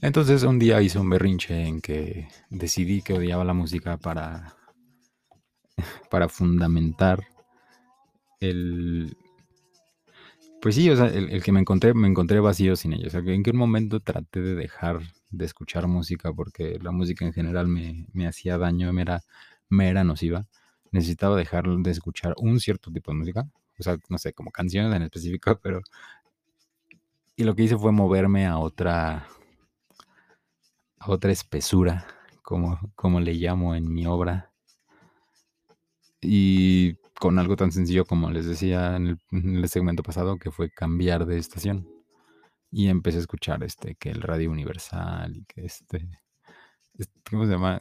Entonces 0.01 0.43
un 0.43 0.59
día 0.59 0.83
hice 0.83 0.99
un 0.99 1.09
berrinche 1.11 1.67
en 1.67 1.81
que 1.81 2.29
decidí 2.51 3.03
que 3.03 3.15
odiaba 3.15 3.43
la 3.43 3.55
música 3.55 3.97
para, 3.97 4.55
para 6.11 6.29
fundamentar 6.29 7.27
el... 8.39 9.17
Pues 10.65 10.77
sí, 10.77 10.89
o 10.89 10.97
sea, 10.97 11.09
el, 11.09 11.43
que 11.43 11.53
me 11.53 11.61
encontré, 11.61 11.93
me 11.93 12.09
encontré 12.09 12.41
vacío 12.41 12.75
sin 12.75 12.93
que 12.93 13.35
en 13.35 13.43
qué 13.43 13.53
momento 13.53 14.01
traté 14.01 14.41
de 14.41 14.55
dejar 14.55 15.03
de 15.29 15.45
escuchar 15.45 15.87
música 15.89 16.33
porque 16.33 16.79
la 16.81 16.91
música 16.91 17.27
en 17.27 17.35
general 17.35 17.69
me, 17.69 18.27
hacía 18.27 18.57
daño, 18.57 18.91
me 18.95 19.03
era, 19.03 19.23
me 19.69 19.91
era 19.91 20.05
nociva. 20.05 20.47
Necesitaba 20.91 21.37
dejar 21.37 21.67
de 21.69 21.91
escuchar 21.91 22.33
un 22.39 22.61
cierto 22.61 22.91
tipo 22.91 23.13
de 23.13 23.19
música. 23.19 23.47
O 23.79 23.83
sea, 23.83 23.99
no 24.09 24.17
sé, 24.17 24.33
como 24.33 24.51
canciones 24.51 24.97
en 24.97 25.03
específico, 25.03 25.59
pero... 25.63 25.83
Y 27.37 27.45
lo 27.45 27.55
que 27.55 27.65
hice 27.65 27.77
fue 27.77 27.93
moverme 27.93 28.47
a 28.47 28.57
otra, 28.57 29.29
otra 31.07 31.31
espesura, 31.31 32.07
como, 32.43 32.81
como 32.97 33.21
le 33.21 33.35
llamo 33.35 33.75
en 33.75 33.93
mi 33.93 34.07
obra. 34.07 34.51
Y 36.23 36.97
con 37.25 37.39
algo 37.39 37.57
tan 37.57 37.73
sencillo 37.73 38.05
como 38.05 38.31
les 38.31 38.45
decía 38.45 38.97
en 38.97 39.19
el, 39.31 39.69
segmento 39.71 40.03
pasado, 40.03 40.37
que 40.37 40.51
fue 40.51 40.69
cambiar 40.69 41.25
de 41.25 41.39
estación. 41.39 41.89
Y 42.71 42.89
empecé 42.89 43.17
a 43.17 43.21
escuchar 43.23 43.65
este, 43.65 43.95
que 43.95 44.11
el 44.11 44.21
radio 44.21 44.51
universal 44.51 45.35
y 45.35 45.47
que 45.47 45.65
este, 45.65 46.07
este 46.99 47.15
¿cómo 47.31 47.47
se 47.47 47.53
llama? 47.53 47.81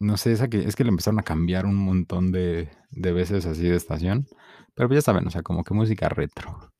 No 0.00 0.16
sé, 0.16 0.32
esa 0.32 0.48
que, 0.48 0.64
es 0.64 0.74
que 0.74 0.82
le 0.82 0.90
empezaron 0.90 1.20
a 1.20 1.22
cambiar 1.22 1.66
un 1.66 1.76
montón 1.76 2.32
de, 2.32 2.68
de 2.90 3.12
veces 3.12 3.46
así 3.46 3.62
de 3.62 3.76
estación. 3.76 4.26
Pero 4.74 4.92
ya 4.92 5.00
saben, 5.00 5.28
o 5.28 5.30
sea, 5.30 5.42
como 5.42 5.62
que 5.62 5.74
música 5.74 6.08
retro. 6.08 6.72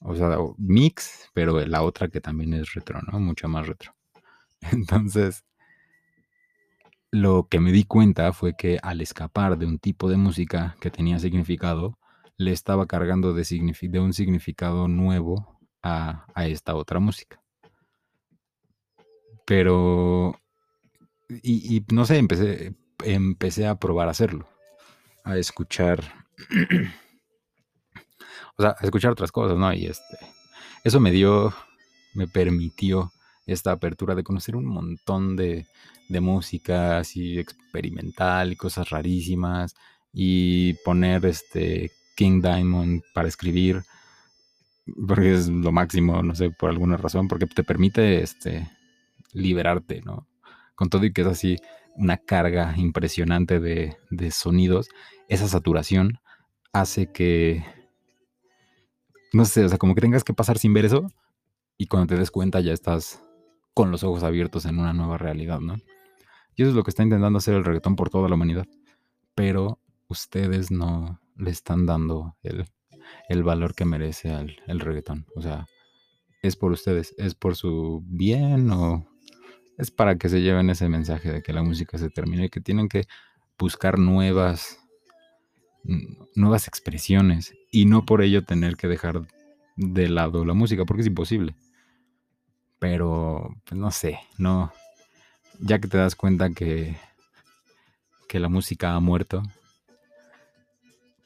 O 0.00 0.16
sea, 0.16 0.38
mix, 0.56 1.28
pero 1.34 1.60
la 1.66 1.82
otra 1.82 2.08
que 2.08 2.22
también 2.22 2.54
es 2.54 2.72
retro, 2.72 3.02
¿no? 3.02 3.20
Mucho 3.20 3.46
más 3.46 3.66
retro. 3.66 3.94
Entonces, 4.72 5.44
lo 7.10 7.48
que 7.48 7.60
me 7.60 7.72
di 7.72 7.84
cuenta 7.84 8.32
fue 8.32 8.54
que 8.56 8.78
al 8.82 9.00
escapar 9.00 9.58
de 9.58 9.66
un 9.66 9.78
tipo 9.78 10.08
de 10.08 10.16
música 10.16 10.76
que 10.80 10.90
tenía 10.90 11.18
significado, 11.18 11.98
le 12.36 12.52
estaba 12.52 12.86
cargando 12.86 13.32
de, 13.34 14.00
un 14.00 14.12
significado 14.12 14.88
nuevo 14.88 15.58
a, 15.82 16.26
a, 16.34 16.46
esta 16.46 16.74
otra 16.74 17.00
música. 17.00 17.42
Pero, 19.44 20.38
y, 21.28 21.76
y 21.76 21.84
no 21.92 22.04
sé, 22.04 22.18
empecé, 22.18 22.74
empecé 23.04 23.66
a 23.66 23.78
probar 23.78 24.08
a 24.08 24.12
hacerlo, 24.12 24.46
a 25.24 25.36
escuchar 25.36 26.04
o 28.58 28.62
sea, 28.62 28.76
escuchar 28.82 29.12
otras 29.12 29.32
cosas, 29.32 29.56
¿no? 29.56 29.72
Y 29.72 29.86
este, 29.86 30.18
eso 30.84 31.00
me 31.00 31.10
dio, 31.10 31.54
me 32.14 32.26
permitió 32.26 33.12
esta 33.48 33.72
apertura 33.72 34.14
de 34.14 34.22
conocer 34.22 34.54
un 34.54 34.66
montón 34.66 35.34
de, 35.34 35.66
de 36.08 36.20
música 36.20 36.98
así 36.98 37.38
experimental 37.38 38.52
y 38.52 38.56
cosas 38.56 38.90
rarísimas 38.90 39.74
y 40.12 40.74
poner 40.84 41.24
este 41.26 41.90
King 42.16 42.40
Diamond 42.42 43.02
para 43.14 43.28
escribir 43.28 43.82
porque 45.06 45.34
es 45.34 45.48
lo 45.48 45.72
máximo, 45.72 46.22
no 46.22 46.34
sé, 46.34 46.50
por 46.50 46.70
alguna 46.70 46.96
razón, 46.96 47.28
porque 47.28 47.46
te 47.46 47.64
permite 47.64 48.22
este 48.22 48.70
liberarte, 49.32 50.02
¿no? 50.02 50.26
Con 50.74 50.88
todo 50.88 51.04
y 51.04 51.12
que 51.12 51.22
es 51.22 51.26
así 51.26 51.56
una 51.96 52.16
carga 52.16 52.74
impresionante 52.76 53.60
de, 53.60 53.96
de 54.10 54.30
sonidos, 54.30 54.88
esa 55.28 55.48
saturación 55.48 56.20
hace 56.72 57.10
que 57.10 57.64
no 59.32 59.44
sé, 59.44 59.64
o 59.64 59.68
sea, 59.68 59.78
como 59.78 59.94
que 59.94 60.00
tengas 60.00 60.24
que 60.24 60.32
pasar 60.32 60.58
sin 60.58 60.72
ver 60.72 60.86
eso 60.86 61.10
y 61.76 61.86
cuando 61.86 62.14
te 62.14 62.18
des 62.18 62.30
cuenta 62.30 62.60
ya 62.60 62.72
estás 62.72 63.22
con 63.74 63.90
los 63.90 64.02
ojos 64.04 64.22
abiertos 64.22 64.64
en 64.64 64.78
una 64.78 64.92
nueva 64.92 65.18
realidad, 65.18 65.60
¿no? 65.60 65.76
Y 66.56 66.62
eso 66.62 66.70
es 66.70 66.76
lo 66.76 66.82
que 66.82 66.90
está 66.90 67.02
intentando 67.02 67.38
hacer 67.38 67.54
el 67.54 67.64
reggaetón 67.64 67.94
por 67.94 68.10
toda 68.10 68.28
la 68.28 68.34
humanidad. 68.34 68.66
Pero 69.34 69.80
ustedes 70.08 70.70
no 70.70 71.20
le 71.36 71.50
están 71.50 71.86
dando 71.86 72.36
el, 72.42 73.42
valor 73.44 73.74
que 73.74 73.84
merece 73.84 74.32
al 74.32 74.56
el 74.66 74.80
reggaetón. 74.80 75.26
O 75.36 75.42
sea, 75.42 75.66
es 76.42 76.56
por 76.56 76.72
ustedes, 76.72 77.14
es 77.16 77.34
por 77.34 77.54
su 77.54 78.02
bien 78.06 78.70
o 78.70 79.06
es 79.76 79.92
para 79.92 80.18
que 80.18 80.28
se 80.28 80.40
lleven 80.40 80.70
ese 80.70 80.88
mensaje 80.88 81.32
de 81.32 81.42
que 81.42 81.52
la 81.52 81.62
música 81.62 81.96
se 81.98 82.10
termina 82.10 82.46
y 82.46 82.48
que 82.48 82.60
tienen 82.60 82.88
que 82.88 83.04
buscar 83.56 83.98
nuevas 83.98 84.78
nuevas 86.34 86.68
expresiones 86.68 87.54
y 87.70 87.86
no 87.86 88.04
por 88.04 88.22
ello 88.22 88.44
tener 88.44 88.76
que 88.76 88.88
dejar 88.88 89.26
de 89.76 90.08
lado 90.08 90.44
la 90.44 90.54
música, 90.54 90.84
porque 90.84 91.02
es 91.02 91.06
imposible. 91.06 91.54
Pero, 92.78 93.54
pues 93.64 93.78
no 93.78 93.90
sé, 93.90 94.20
no. 94.36 94.72
Ya 95.60 95.78
que 95.78 95.88
te 95.88 95.98
das 95.98 96.14
cuenta 96.14 96.50
que, 96.50 96.96
que 98.28 98.38
la 98.38 98.48
música 98.48 98.94
ha 98.94 99.00
muerto, 99.00 99.42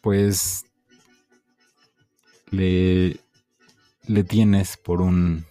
pues 0.00 0.64
le, 2.50 3.20
le 4.06 4.24
tienes 4.24 4.76
por 4.76 5.02
un, 5.02 5.44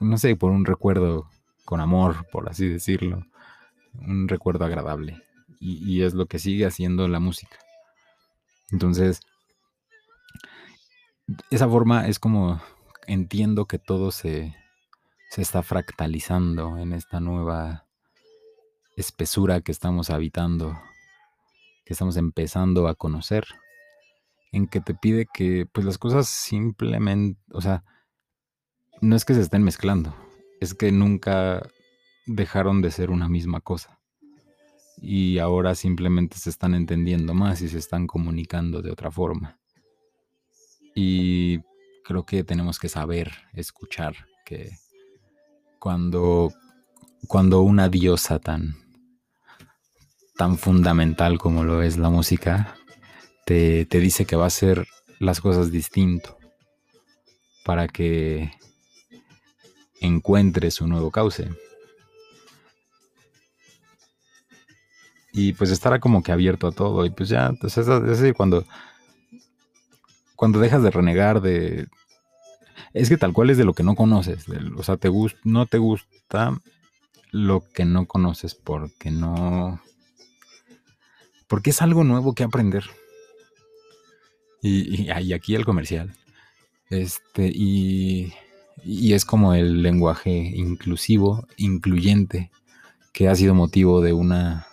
no 0.00 0.18
sé, 0.18 0.34
por 0.36 0.50
un 0.50 0.64
recuerdo 0.64 1.28
con 1.64 1.80
amor, 1.80 2.26
por 2.32 2.48
así 2.48 2.68
decirlo, 2.68 3.24
un 3.94 4.28
recuerdo 4.28 4.64
agradable 4.64 5.22
y, 5.60 6.02
es 6.02 6.14
lo 6.14 6.26
que 6.26 6.38
sigue 6.38 6.64
haciendo 6.64 7.06
la 7.06 7.20
música. 7.20 7.58
Entonces, 8.72 9.20
esa 11.50 11.68
forma 11.68 12.08
es 12.08 12.18
como 12.18 12.60
entiendo 13.12 13.66
que 13.66 13.80
todo 13.80 14.12
se, 14.12 14.54
se 15.30 15.42
está 15.42 15.64
fractalizando 15.64 16.78
en 16.78 16.92
esta 16.92 17.18
nueva 17.18 17.88
espesura 18.96 19.62
que 19.62 19.72
estamos 19.72 20.10
habitando, 20.10 20.80
que 21.84 21.92
estamos 21.92 22.16
empezando 22.16 22.86
a 22.86 22.94
conocer, 22.94 23.46
en 24.52 24.68
que 24.68 24.80
te 24.80 24.94
pide 24.94 25.26
que 25.26 25.66
pues 25.66 25.84
las 25.84 25.98
cosas 25.98 26.28
simplemente, 26.28 27.40
o 27.52 27.60
sea, 27.60 27.82
no 29.00 29.16
es 29.16 29.24
que 29.24 29.34
se 29.34 29.40
estén 29.40 29.64
mezclando, 29.64 30.14
es 30.60 30.74
que 30.74 30.92
nunca 30.92 31.68
dejaron 32.26 32.80
de 32.80 32.92
ser 32.92 33.10
una 33.10 33.28
misma 33.28 33.60
cosa 33.60 33.98
y 35.02 35.38
ahora 35.38 35.74
simplemente 35.74 36.36
se 36.36 36.50
están 36.50 36.74
entendiendo 36.74 37.34
más 37.34 37.60
y 37.60 37.68
se 37.68 37.78
están 37.78 38.06
comunicando 38.06 38.82
de 38.82 38.92
otra 38.92 39.10
forma. 39.10 39.58
Y 40.94 41.60
creo 42.10 42.26
que 42.26 42.42
tenemos 42.42 42.80
que 42.80 42.88
saber 42.88 43.30
escuchar 43.52 44.16
que 44.44 44.72
cuando, 45.78 46.52
cuando 47.28 47.60
una 47.60 47.88
diosa 47.88 48.40
tan, 48.40 48.74
tan 50.36 50.58
fundamental 50.58 51.38
como 51.38 51.62
lo 51.62 51.84
es 51.84 51.98
la 51.98 52.10
música, 52.10 52.74
te, 53.46 53.86
te 53.86 54.00
dice 54.00 54.24
que 54.24 54.34
va 54.34 54.42
a 54.42 54.48
hacer 54.48 54.88
las 55.20 55.40
cosas 55.40 55.70
distinto 55.70 56.36
para 57.64 57.86
que 57.86 58.50
encuentres 60.00 60.80
un 60.80 60.90
nuevo 60.90 61.12
cauce. 61.12 61.48
Y 65.32 65.52
pues 65.52 65.70
estará 65.70 66.00
como 66.00 66.24
que 66.24 66.32
abierto 66.32 66.66
a 66.66 66.72
todo. 66.72 67.06
Y 67.06 67.10
pues 67.10 67.28
ya, 67.28 67.46
entonces 67.46 67.86
es 67.86 68.02
decir, 68.02 68.34
cuando, 68.34 68.64
cuando 70.34 70.58
dejas 70.58 70.82
de 70.82 70.90
renegar 70.90 71.40
de... 71.40 71.86
Es 72.92 73.08
que 73.08 73.16
tal 73.16 73.32
cual 73.32 73.50
es 73.50 73.58
de 73.58 73.64
lo 73.64 73.74
que 73.74 73.82
no 73.82 73.94
conoces. 73.94 74.46
o 74.76 74.82
sea, 74.82 74.96
te 74.96 75.10
no 75.44 75.66
te 75.66 75.78
gusta 75.78 76.60
lo 77.30 77.62
que 77.72 77.84
no 77.84 78.06
conoces 78.06 78.54
porque 78.54 79.10
no... 79.10 79.80
Porque 81.46 81.70
es 81.70 81.82
algo 81.82 82.04
nuevo 82.04 82.34
que 82.34 82.44
aprender. 82.44 82.84
Y, 84.62 85.10
aquí 85.10 85.54
el 85.54 85.64
comercial. 85.64 86.14
Este, 86.90 87.50
y, 87.52 88.32
y 88.84 89.14
es 89.14 89.24
como 89.24 89.54
el 89.54 89.82
lenguaje 89.82 90.30
inclusivo, 90.30 91.46
incluyente, 91.56 92.50
que 93.12 93.28
ha 93.28 93.34
sido 93.34 93.54
motivo 93.54 94.00
de 94.00 94.12
una 94.12 94.66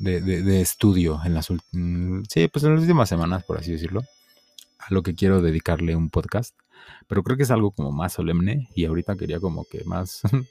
de, 0.00 0.60
estudio 0.60 1.20
en 1.24 1.34
las 1.34 1.46
sí, 1.46 2.48
pues 2.48 2.64
en 2.64 2.74
las 2.74 2.80
últimas 2.80 3.08
semanas, 3.08 3.44
por 3.44 3.58
así 3.58 3.72
decirlo, 3.72 4.02
a 4.78 4.92
lo 4.92 5.02
que 5.02 5.14
quiero 5.14 5.42
dedicarle 5.42 5.94
un 5.94 6.10
podcast. 6.10 6.54
Pero 7.06 7.22
creo 7.22 7.36
que 7.36 7.44
es 7.44 7.50
algo 7.50 7.72
como 7.72 7.92
más 7.92 8.14
solemne 8.14 8.68
y 8.74 8.84
ahorita 8.84 9.16
quería 9.16 9.40
como 9.40 9.64
que 9.64 9.84
más, 9.84 10.22
un 10.32 10.46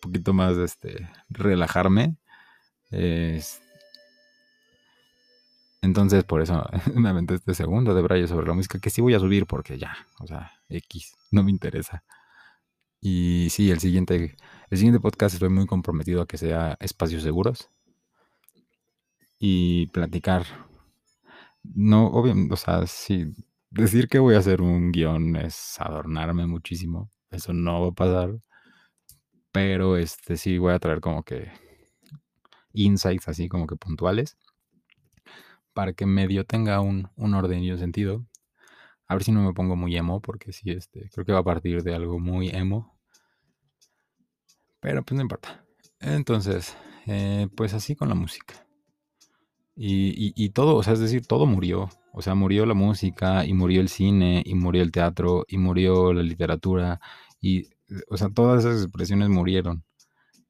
poquito 0.00 0.32
más, 0.32 0.56
este, 0.56 1.08
relajarme. 1.28 2.16
entonces, 5.82 6.24
por 6.24 6.42
eso 6.42 6.64
me 6.94 7.08
aventé 7.08 7.34
este 7.34 7.54
segundo 7.54 7.94
de 7.94 8.02
Braille 8.02 8.28
sobre 8.28 8.46
la 8.46 8.54
música, 8.54 8.78
que 8.78 8.90
sí 8.90 9.00
voy 9.00 9.14
a 9.14 9.20
subir 9.20 9.46
porque 9.46 9.78
ya, 9.78 9.96
o 10.20 10.26
sea, 10.26 10.52
X, 10.68 11.14
no 11.30 11.42
me 11.42 11.50
interesa. 11.50 12.04
Y 13.00 13.48
sí, 13.50 13.70
el 13.70 13.78
siguiente, 13.80 14.36
el 14.70 14.78
siguiente 14.78 15.00
podcast 15.00 15.34
estoy 15.34 15.48
muy 15.50 15.66
comprometido 15.66 16.22
a 16.22 16.26
que 16.26 16.38
sea 16.38 16.76
espacios 16.80 17.22
seguros 17.22 17.70
y 19.38 19.86
platicar. 19.88 20.44
No, 21.62 22.06
obviamente, 22.08 22.54
o 22.54 22.56
sea, 22.56 22.86
sí, 22.86 23.32
decir 23.76 24.08
que 24.08 24.18
voy 24.18 24.34
a 24.34 24.38
hacer 24.38 24.60
un 24.62 24.92
guion 24.92 25.36
es 25.36 25.80
adornarme 25.80 26.46
muchísimo. 26.46 27.10
Eso 27.30 27.52
no 27.52 27.82
va 27.82 27.88
a 27.88 27.92
pasar. 27.92 28.40
Pero 29.52 29.96
este 29.96 30.36
sí 30.36 30.58
voy 30.58 30.74
a 30.74 30.78
traer 30.78 31.00
como 31.00 31.22
que 31.22 31.50
insights 32.72 33.28
así 33.28 33.48
como 33.48 33.66
que 33.66 33.76
puntuales. 33.76 34.36
Para 35.72 35.92
que 35.92 36.06
medio 36.06 36.44
tenga 36.44 36.80
un, 36.80 37.10
un 37.16 37.34
orden 37.34 37.62
y 37.62 37.70
un 37.70 37.78
sentido. 37.78 38.26
A 39.08 39.14
ver 39.14 39.24
si 39.24 39.32
no 39.32 39.42
me 39.42 39.52
pongo 39.52 39.76
muy 39.76 39.96
emo, 39.96 40.20
porque 40.20 40.52
sí, 40.52 40.70
este, 40.70 41.08
creo 41.12 41.24
que 41.24 41.32
va 41.32 41.40
a 41.40 41.44
partir 41.44 41.82
de 41.82 41.94
algo 41.94 42.18
muy 42.18 42.48
emo. 42.50 42.98
Pero 44.80 45.04
pues 45.04 45.16
no 45.16 45.22
importa. 45.22 45.64
Entonces, 46.00 46.76
eh, 47.06 47.48
pues 47.56 47.72
así 47.72 47.94
con 47.94 48.08
la 48.08 48.14
música. 48.14 48.65
Y, 49.78 50.48
todo, 50.50 50.76
o 50.76 50.82
sea, 50.82 50.94
es 50.94 51.00
decir, 51.00 51.26
todo 51.26 51.46
murió. 51.46 51.90
O 52.12 52.22
sea, 52.22 52.34
murió 52.34 52.64
la 52.66 52.74
música, 52.74 53.44
y 53.44 53.52
murió 53.52 53.80
el 53.82 53.88
cine, 53.90 54.42
y 54.44 54.54
murió 54.54 54.82
el 54.82 54.90
teatro, 54.90 55.44
y 55.48 55.58
murió 55.58 56.14
la 56.14 56.22
literatura, 56.22 57.00
y, 57.40 57.68
o 58.08 58.16
sea, 58.16 58.30
todas 58.30 58.64
esas 58.64 58.82
expresiones 58.82 59.28
murieron. 59.28 59.84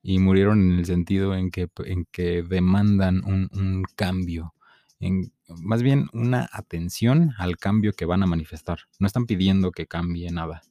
Y 0.03 0.21
murieron 0.21 0.61
en 0.73 0.79
el 0.79 0.87
sentido 0.87 1.35
en 1.35 1.51
que, 1.51 1.69
en 1.85 2.07
que 2.13 2.43
demandan 2.45 3.25
un, 3.25 3.85
cambio, 3.97 4.55
en, 5.01 5.33
más 5.63 5.83
bien 5.83 6.09
una 6.13 6.49
atención 6.53 7.33
al 7.39 7.57
cambio 7.57 7.93
que 7.95 8.05
van 8.07 8.23
a 8.23 8.27
manifestar. 8.27 8.81
No 9.01 9.07
están 9.09 9.27
pidiendo 9.27 9.73
que 9.73 9.87
cambie 9.87 10.31
nada. 10.31 10.63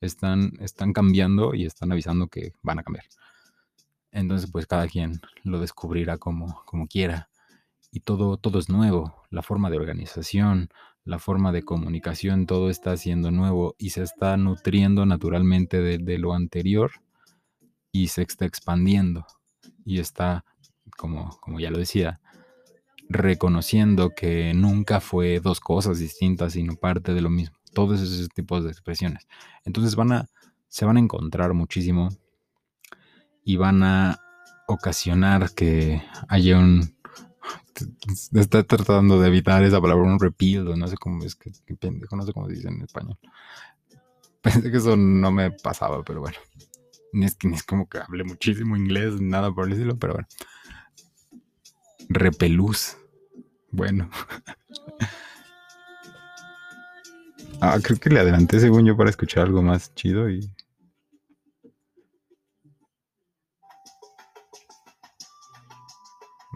Están, 0.00 0.52
están 0.60 0.92
cambiando 0.92 1.54
y 1.54 1.64
están 1.64 1.92
avisando 1.92 2.28
que 2.28 2.52
van 2.62 2.78
a 2.78 2.82
cambiar. 2.82 3.06
Entonces, 4.12 4.50
pues 4.50 4.66
cada 4.66 4.86
quien 4.88 5.20
lo 5.44 5.60
descubrirá 5.60 6.18
como, 6.18 6.62
como 6.66 6.86
quiera 6.86 7.30
y 7.94 8.00
todo, 8.00 8.36
todo 8.38 8.58
es 8.58 8.68
nuevo. 8.68 9.22
La 9.30 9.40
forma 9.40 9.70
de 9.70 9.76
organización, 9.76 10.68
la 11.04 11.20
forma 11.20 11.52
de 11.52 11.62
comunicación, 11.62 12.44
todo 12.44 12.68
está 12.68 12.96
siendo 12.96 13.30
nuevo 13.30 13.76
y 13.78 13.90
se 13.90 14.02
está 14.02 14.36
nutriendo 14.36 15.06
naturalmente 15.06 15.80
de, 15.80 16.18
lo 16.18 16.34
anterior 16.34 16.90
y 17.92 18.08
se 18.08 18.22
está 18.22 18.46
expandiendo 18.46 19.24
y 19.84 20.00
está, 20.00 20.44
como, 20.96 21.38
como 21.40 21.60
ya 21.60 21.70
lo 21.70 21.78
decía, 21.78 22.20
reconociendo 23.08 24.10
que 24.10 24.52
nunca 24.54 24.98
fue 24.98 25.38
dos 25.38 25.60
cosas 25.60 26.00
distintas, 26.00 26.54
sino 26.54 26.74
parte 26.74 27.14
de 27.14 27.20
lo 27.20 27.30
mismo. 27.30 27.56
Todos 27.74 28.00
esos 28.00 28.28
tipos 28.30 28.64
de 28.64 28.70
expresiones. 28.70 29.28
Entonces 29.64 29.94
van 29.94 30.10
a, 30.10 30.26
se 30.66 30.84
van 30.84 30.96
a 30.96 31.00
encontrar 31.00 31.54
muchísimo 31.54 32.08
y 33.44 33.54
van 33.54 33.84
a 33.84 34.18
ocasionar 34.66 35.52
que 35.54 36.02
haya 36.28 36.58
un, 36.58 36.94
Está 38.32 38.62
tratando 38.62 39.20
de 39.20 39.28
evitar 39.28 39.62
esa 39.64 39.80
palabra, 39.80 40.04
un 40.04 40.20
repeal, 40.20 40.78
no 40.78 40.86
sé 40.86 40.96
cómo 40.96 41.24
es 41.24 41.34
que, 41.34 41.50
pendejo, 41.76 42.16
no 42.16 42.24
sé 42.24 42.32
cómo 42.32 42.48
se 42.48 42.54
dice 42.54 42.68
en 42.68 42.82
español. 42.82 43.18
Pensé 44.42 44.70
que 44.70 44.76
eso 44.76 44.96
no 44.96 45.30
me 45.30 45.50
pasaba, 45.50 46.02
pero 46.04 46.20
bueno. 46.20 46.36
Ni 47.12 47.26
es, 47.26 47.36
ni 47.44 47.54
es 47.54 47.62
como 47.62 47.88
que 47.88 47.98
hable 47.98 48.24
muchísimo 48.24 48.76
inglés, 48.76 49.20
nada 49.20 49.52
por 49.52 49.68
decirlo, 49.68 49.96
pero 49.98 50.14
bueno. 50.14 50.28
Repelús. 52.08 52.96
Bueno. 53.70 54.10
ah, 57.60 57.78
creo 57.82 57.98
que 57.98 58.10
le 58.10 58.20
adelanté 58.20 58.60
según 58.60 58.84
yo 58.84 58.96
para 58.96 59.10
escuchar 59.10 59.44
algo 59.44 59.62
más 59.62 59.94
chido 59.94 60.28
y 60.28 60.50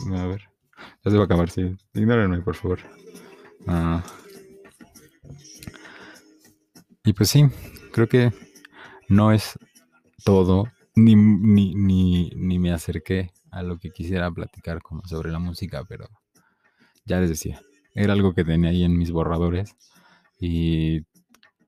A 0.06 0.26
ver. 0.26 0.47
Ya 1.04 1.10
se 1.10 1.16
va 1.16 1.22
a 1.22 1.26
acabar, 1.26 1.50
sí. 1.50 1.76
Ignórenme, 1.94 2.40
por 2.42 2.54
favor. 2.54 2.80
Ah. 3.66 4.02
Y 7.04 7.12
pues 7.12 7.30
sí, 7.30 7.44
creo 7.92 8.08
que 8.08 8.32
no 9.08 9.32
es 9.32 9.58
todo, 10.24 10.68
ni, 10.94 11.14
ni, 11.14 11.74
ni, 11.74 12.30
ni, 12.36 12.58
me 12.58 12.72
acerqué 12.72 13.30
a 13.50 13.62
lo 13.62 13.78
que 13.78 13.90
quisiera 13.90 14.30
platicar 14.30 14.82
como 14.82 15.02
sobre 15.06 15.30
la 15.30 15.38
música, 15.38 15.84
pero 15.88 16.08
ya 17.06 17.20
les 17.20 17.30
decía, 17.30 17.62
era 17.94 18.12
algo 18.12 18.34
que 18.34 18.44
tenía 18.44 18.70
ahí 18.70 18.84
en 18.84 18.98
mis 18.98 19.10
borradores. 19.10 19.74
Y 20.38 21.02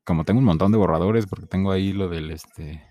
como 0.05 0.25
tengo 0.25 0.41
un 0.41 0.45
montón 0.45 0.73
de 0.73 0.79
borradores, 0.79 1.27
porque 1.27 1.47
tengo 1.47 1.73
ahí 1.73 1.93
lo 1.93 2.09
del 2.09 2.31
este 2.31 2.83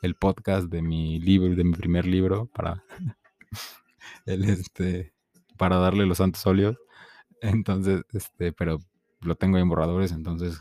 el 0.00 0.14
podcast 0.14 0.68
de 0.70 0.80
mi 0.80 1.18
libro, 1.20 1.54
de 1.54 1.64
mi 1.64 1.74
primer 1.74 2.06
libro, 2.06 2.46
para 2.46 2.84
el 4.26 4.44
este 4.44 5.12
para 5.58 5.76
darle 5.76 6.06
los 6.06 6.18
santos 6.18 6.46
óleos. 6.46 6.76
Entonces, 7.42 8.02
este, 8.12 8.52
pero 8.52 8.78
lo 9.20 9.36
tengo 9.36 9.58
en 9.58 9.68
borradores, 9.68 10.12
entonces 10.12 10.60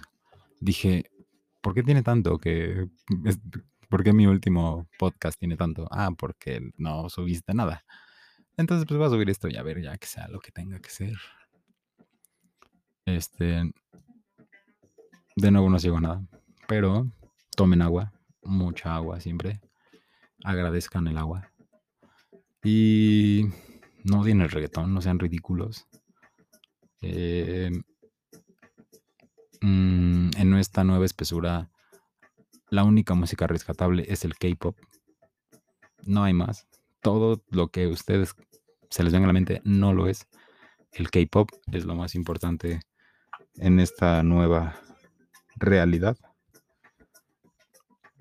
dije, 0.59 1.11
¿por 1.61 1.73
qué 1.73 1.83
tiene 1.83 2.03
tanto? 2.03 2.37
Que, 2.39 2.87
¿Por 3.89 4.03
qué 4.03 4.13
mi 4.13 4.25
último 4.25 4.87
podcast 4.97 5.39
tiene 5.39 5.55
tanto? 5.57 5.87
Ah, 5.91 6.09
porque 6.17 6.71
no 6.77 7.09
subiste 7.09 7.53
nada. 7.53 7.85
Entonces, 8.57 8.87
pues 8.87 8.97
voy 8.97 9.07
a 9.07 9.09
subir 9.11 9.29
esto 9.29 9.47
y 9.47 9.55
a 9.55 9.63
ver 9.63 9.81
ya 9.81 9.97
que 9.97 10.07
sea 10.07 10.27
lo 10.27 10.39
que 10.39 10.51
tenga 10.51 10.79
que 10.79 10.89
ser. 10.89 11.17
Este, 13.05 13.71
de 15.35 15.51
nuevo 15.51 15.69
no 15.69 15.79
sigo 15.79 16.01
nada, 16.01 16.25
pero 16.67 17.09
tomen 17.55 17.81
agua, 17.81 18.11
mucha 18.41 18.95
agua 18.95 19.19
siempre. 19.19 19.61
Agradezcan 20.43 21.07
el 21.07 21.17
agua. 21.17 21.51
Y 22.63 23.45
no 24.07 24.21
odien 24.21 24.41
el 24.41 24.49
reggaetón, 24.49 24.93
no 24.93 25.01
sean 25.01 25.19
ridículos. 25.19 25.87
Eh, 27.01 27.71
mm, 29.61 30.29
en 30.37 30.53
esta 30.55 30.83
nueva 30.83 31.05
espesura, 31.05 31.69
la 32.69 32.83
única 32.83 33.13
música 33.13 33.47
rescatable 33.47 34.05
es 34.07 34.25
el 34.25 34.35
K-pop. 34.35 34.77
No 36.03 36.23
hay 36.23 36.33
más. 36.33 36.67
Todo 37.01 37.43
lo 37.49 37.67
que 37.69 37.87
ustedes 37.87 38.33
se 38.89 39.03
les 39.03 39.13
venga 39.13 39.25
a 39.25 39.27
la 39.27 39.33
mente 39.33 39.61
no 39.63 39.93
lo 39.93 40.07
es. 40.07 40.27
El 40.91 41.09
K-pop 41.09 41.49
es 41.71 41.85
lo 41.85 41.95
más 41.95 42.15
importante 42.15 42.79
en 43.55 43.79
esta 43.79 44.23
nueva 44.23 44.79
realidad. 45.57 46.17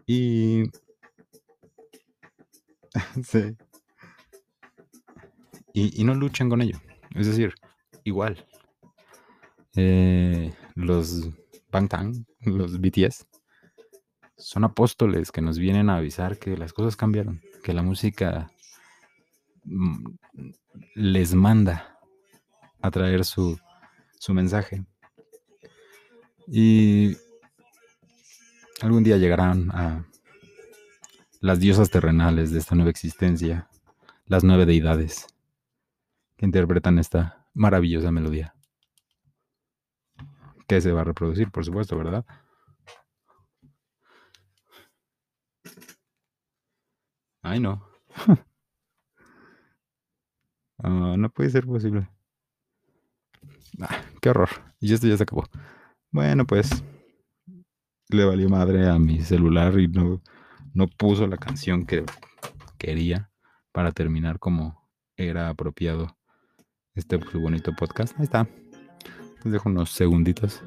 Y 0.07 0.65
sí 3.25 3.57
y, 5.79 6.05
no 6.05 6.15
luchen 6.15 6.49
con 6.49 6.63
ello. 6.63 6.81
Es 7.15 7.27
decir, 7.27 7.55
igual. 8.03 8.47
Eh, 9.75 10.55
los 10.75 11.29
Bangtan, 11.71 12.27
los 12.41 12.81
BTS, 12.81 13.27
son 14.39 14.65
apóstoles 14.65 15.31
que 15.31 15.43
nos 15.43 15.59
vienen 15.59 15.91
a 15.91 15.99
avisar 15.99 16.39
que 16.39 16.57
las 16.57 16.73
cosas 16.73 16.97
cambiaron, 16.97 17.43
que 17.63 17.75
la 17.75 17.83
música 17.83 18.51
mm, 19.65 20.07
les 20.95 21.35
manda 21.35 21.99
a 22.81 22.91
traer 22.91 23.27
su, 23.27 23.59
su 24.19 24.33
mensaje. 24.33 24.87
Y 26.47 27.19
algún 28.81 29.05
día 29.05 29.19
llegarán 29.19 29.71
a 29.73 30.07
las 31.41 31.61
diosas 31.61 31.91
terrenales 31.91 32.51
de 32.51 32.61
esta 32.61 32.75
nueva 32.75 32.91
existencia, 32.91 33.69
las 34.25 34.43
nueve 34.43 34.65
deidades 34.65 35.27
que 36.37 36.47
interpretan 36.47 36.99
esta 36.99 37.47
maravillosa 37.55 38.11
melodía. 38.11 38.55
Que 40.69 40.81
se 40.81 40.93
va 40.93 41.03
a 41.03 41.05
reproducir, 41.05 41.51
por 41.51 41.65
supuesto, 41.65 41.97
¿verdad? 41.97 42.25
Ay, 47.43 47.61
no. 47.61 47.83
Ah, 50.79 51.15
no 51.17 51.31
puede 51.31 51.49
ser 51.49 51.65
posible. 51.65 52.07
Ah, 53.81 54.03
qué 54.21 54.29
horror. 54.29 54.51
Y 54.79 54.93
esto 54.93 55.07
ya 55.07 55.17
se 55.17 55.23
acabó. 55.23 55.45
Bueno, 56.11 56.47
pues 56.47 56.85
le 58.09 58.25
valió 58.25 58.49
madre 58.49 58.89
a 58.89 58.99
mi 58.99 59.23
celular 59.23 59.79
y 59.81 59.89
no, 59.89 60.23
no 60.75 60.87
puso 60.87 61.27
la 61.27 61.39
canción 61.39 61.87
que 61.87 62.05
quería 62.79 63.31
para 63.73 63.93
terminar 63.93 64.39
como 64.39 64.89
era 65.17 65.49
apropiado 65.49 66.17
este 66.97 67.19
bonito 67.19 67.73
podcast. 67.75 68.19
Ahí 68.19 68.25
está. 68.25 68.49
Les 69.45 69.53
dejo 69.53 69.69
unos 69.69 69.91
segunditos. 69.93 70.63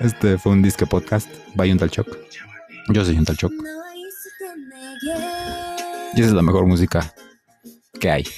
Este 0.00 0.38
fue 0.38 0.52
un 0.52 0.62
disque 0.62 0.86
podcast. 0.86 1.28
Vaya 1.54 1.72
un 1.72 1.78
tal 1.78 1.90
Choc. 1.90 2.08
Yo 2.88 3.04
soy 3.04 3.16
un 3.18 3.24
tal 3.24 3.36
Choc. 3.36 3.52
Y 6.14 6.20
esa 6.20 6.28
es 6.28 6.32
la 6.32 6.42
mejor 6.42 6.66
música 6.66 7.14
que 8.00 8.10
hay. 8.10 8.24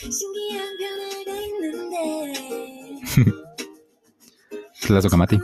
Plazo 4.86 5.08
Kamati. 5.10 5.38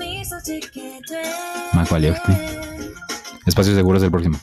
Macualiosti. 1.72 2.32
Espacio 3.46 3.74
seguro 3.74 3.98
es 3.98 4.04
el 4.04 4.10
próximo. 4.10 4.38